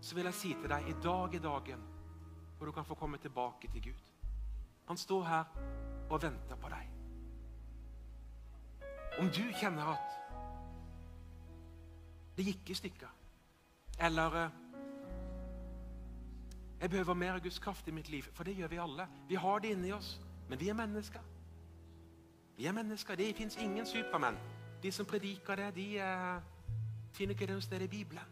så 0.00 0.16
vil 0.16 0.24
jeg 0.24 0.34
si 0.34 0.54
til 0.54 0.72
deg 0.72 0.88
i 0.88 0.96
dag 1.04 1.34
er 1.36 1.44
dagen 1.50 1.82
hvor 2.58 2.66
du 2.66 2.72
kan 2.72 2.84
få 2.84 2.94
komme 2.94 3.18
tilbake 3.18 3.68
til 3.72 3.82
Gud. 3.82 4.12
Han 4.86 4.96
står 4.96 5.24
her 5.24 5.44
og 6.10 6.22
venter 6.22 6.56
på 6.56 6.68
deg. 6.68 6.90
Om 9.18 9.28
du 9.28 9.42
kjenner 9.60 9.92
at 9.92 10.14
det 12.36 12.46
gikk 12.46 12.70
i 12.70 12.74
stykker, 12.74 13.14
eller 14.00 14.44
eh, 14.44 14.50
Jeg 16.80 16.90
behøver 16.90 17.14
mer 17.14 17.32
av 17.32 17.40
Guds 17.42 17.58
kraft 17.58 17.88
i 17.88 17.90
mitt 17.90 18.08
liv, 18.08 18.22
for 18.32 18.44
det 18.44 18.54
gjør 18.54 18.68
vi 18.68 18.76
alle. 18.78 19.08
Vi 19.28 19.34
har 19.34 19.58
det 19.58 19.70
inni 19.74 19.92
oss, 19.92 20.20
men 20.48 20.60
vi 20.60 20.68
er 20.68 20.74
mennesker. 20.74 21.20
Vi 22.56 22.66
er 22.66 22.72
mennesker. 22.72 23.14
Det 23.14 23.36
fins 23.36 23.56
ingen 23.56 23.86
supermenn. 23.86 24.38
De 24.82 24.92
som 24.92 25.06
prediker 25.06 25.56
det, 25.56 25.74
de 25.74 25.98
eh, 25.98 26.42
finner 27.12 27.34
ikke 27.34 27.46
det 27.46 27.56
noe 27.56 27.62
sted 27.66 27.82
i 27.82 27.90
Bibelen. 27.90 28.22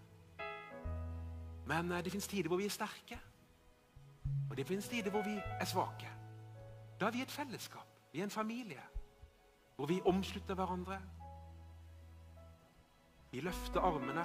Men 1.67 1.93
eh, 1.93 2.05
det 2.05 2.13
fins 2.13 2.29
tider 2.29 2.49
hvor 2.49 2.57
vi 2.63 2.65
er 2.65 2.75
sterke, 2.75 3.19
og 4.57 4.59
det 4.59 4.67
finnes 4.67 4.87
tider 4.89 5.11
hvor 5.13 5.21
vi 5.23 5.35
er 5.37 5.65
svake. 5.69 6.09
Da 7.01 7.07
er 7.07 7.11
vi 7.13 7.21
et 7.23 7.31
fellesskap. 7.31 7.89
Vi 8.13 8.21
er 8.21 8.25
en 8.25 8.31
familie 8.31 8.81
hvor 9.77 9.87
vi 9.87 10.01
omslutter 10.05 10.55
hverandre. 10.55 10.97
Vi 13.31 13.41
løfter 13.41 13.81
armene 13.81 14.23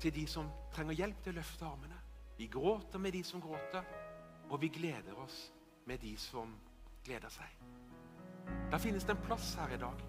til 0.00 0.14
de 0.14 0.26
som 0.26 0.48
trenger 0.72 0.96
hjelp 0.96 1.18
til 1.22 1.34
å 1.34 1.36
løfte 1.36 1.66
armene. 1.68 1.98
Vi 2.38 2.46
gråter 2.46 2.98
med 2.98 3.12
de 3.12 3.20
som 3.24 3.40
gråter, 3.40 3.84
og 4.48 4.60
vi 4.62 4.70
gleder 4.72 5.20
oss 5.20 5.52
med 5.86 6.00
de 6.00 6.14
som 6.16 6.54
gleder 7.04 7.28
seg. 7.28 7.52
Da 8.72 8.80
finnes 8.80 9.04
det 9.04 9.12
en 9.12 9.26
plass 9.26 9.50
her 9.60 9.74
i 9.76 9.80
dag 9.82 10.06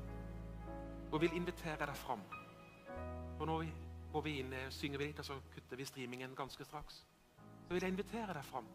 og 1.11 1.21
vil 1.21 1.35
invitere 1.35 1.89
deg 1.89 1.99
fram. 2.05 2.23
Og 3.41 3.43
nå 3.51 3.59
går 4.13 4.25
vi 4.29 4.37
inn, 4.39 4.55
synger 4.71 5.03
vi 5.03 5.11
litt, 5.11 5.19
og 5.19 5.27
så 5.27 5.41
kutter 5.51 5.75
vi 5.75 5.89
streamingen 5.91 6.39
ganske 6.39 6.63
straks. 6.63 7.03
Så 7.67 7.75
vil 7.75 7.83
jeg 7.83 7.97
invitere 7.97 8.39
deg 8.39 8.47
fram. 8.47 8.71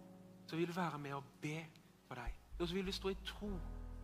Så 0.49 0.57
vil 0.57 0.69
vi 0.69 0.77
være 0.77 0.99
med 0.99 1.15
og 1.19 1.25
be 1.43 1.59
for 2.09 2.17
deg. 2.17 2.33
Og 2.59 2.69
så 2.69 2.75
vil 2.75 2.87
vi 2.89 2.93
stå 2.97 3.13
i 3.13 3.19
tro 3.27 3.51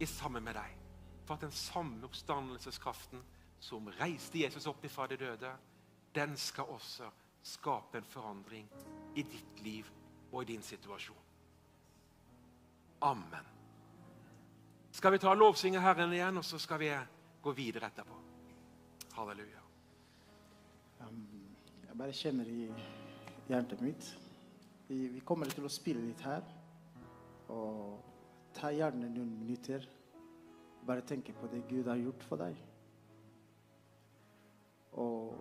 i 0.01 0.07
sammen 0.07 0.45
med 0.45 0.55
deg. 0.55 0.77
For 1.25 1.35
at 1.35 1.47
den 1.47 1.55
samme 1.57 2.05
oppstandelseskraften 2.05 3.23
som 3.65 3.89
reiste 4.01 4.43
Jesus 4.43 4.67
opp 4.69 4.85
ifra 4.85 5.07
de 5.09 5.17
døde, 5.17 5.51
den 6.15 6.37
skal 6.37 6.69
også 6.69 7.09
skape 7.45 7.99
en 7.99 8.09
forandring 8.09 8.69
i 9.17 9.23
ditt 9.23 9.63
liv 9.65 9.89
og 10.33 10.43
i 10.43 10.53
din 10.53 10.63
situasjon. 10.63 11.17
Amen. 13.01 13.49
Skal 14.93 15.13
vi 15.13 15.19
ta 15.19 15.33
lovsynge 15.35 15.81
Herren 15.81 16.13
igjen, 16.13 16.39
og 16.39 16.45
så 16.45 16.59
skal 16.59 16.81
vi 16.81 16.91
gå 17.43 17.53
videre 17.53 17.89
etterpå. 17.91 18.21
Halleluja. 19.17 19.65
Um, 21.01 21.25
jeg 21.89 21.99
bare 21.99 22.13
kjenner 22.13 22.49
i 22.49 22.69
hjertet 23.49 23.83
mitt 23.85 24.07
vi, 24.89 25.09
vi 25.09 25.21
kommer 25.25 25.51
til 25.51 25.67
å 25.67 25.73
spille 25.73 26.05
litt 26.05 26.23
her. 26.27 26.45
Og 27.53 28.01
ta 28.57 28.71
gjerne 28.73 29.11
noen 29.11 29.33
minutter. 29.41 29.87
Bare 30.85 31.05
tenke 31.07 31.33
på 31.37 31.49
det 31.53 31.65
Gud 31.69 31.89
har 31.89 32.01
gjort 32.01 32.27
for 32.29 32.45
deg. 32.45 32.59
Og 35.01 35.35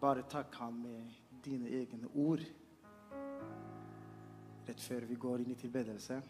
bare 0.00 0.26
takk 0.30 0.54
ham 0.60 0.82
med 0.84 1.40
dine 1.44 1.70
egne 1.80 2.08
ord 2.14 2.44
rett 4.64 4.80
før 4.80 5.04
vi 5.08 5.16
går 5.20 5.42
inn 5.42 5.52
i 5.52 5.58
tilbedelse. 5.60 6.20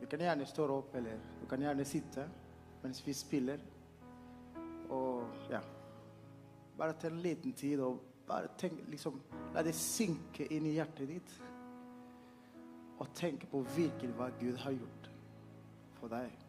Du 0.00 0.06
kan 0.10 0.20
gjerne 0.20 0.46
stå 0.46 0.66
opp, 0.74 0.94
eller 0.98 1.20
du 1.40 1.46
kan 1.50 1.62
gjerne 1.62 1.84
sitte 1.86 2.26
mens 2.82 3.00
vi 3.06 3.14
spiller. 3.14 3.62
Og 4.92 5.48
ja 5.50 5.62
Bare 6.74 6.96
ta 6.98 7.06
en 7.06 7.20
liten 7.22 7.52
tid 7.54 7.78
og 7.80 8.00
bare 8.26 8.48
tenk, 8.58 8.80
liksom, 8.90 9.20
la 9.54 9.62
det 9.62 9.76
synke 9.78 10.48
inn 10.50 10.66
i 10.66 10.72
hjertet 10.74 11.06
ditt. 11.06 11.34
Og 13.02 13.10
tenke 13.14 13.46
på 13.50 13.64
virkelig 13.74 14.14
hva 14.14 14.30
Gud 14.40 14.56
har 14.62 14.76
gjort 14.76 15.10
for 15.98 16.12
deg. 16.12 16.43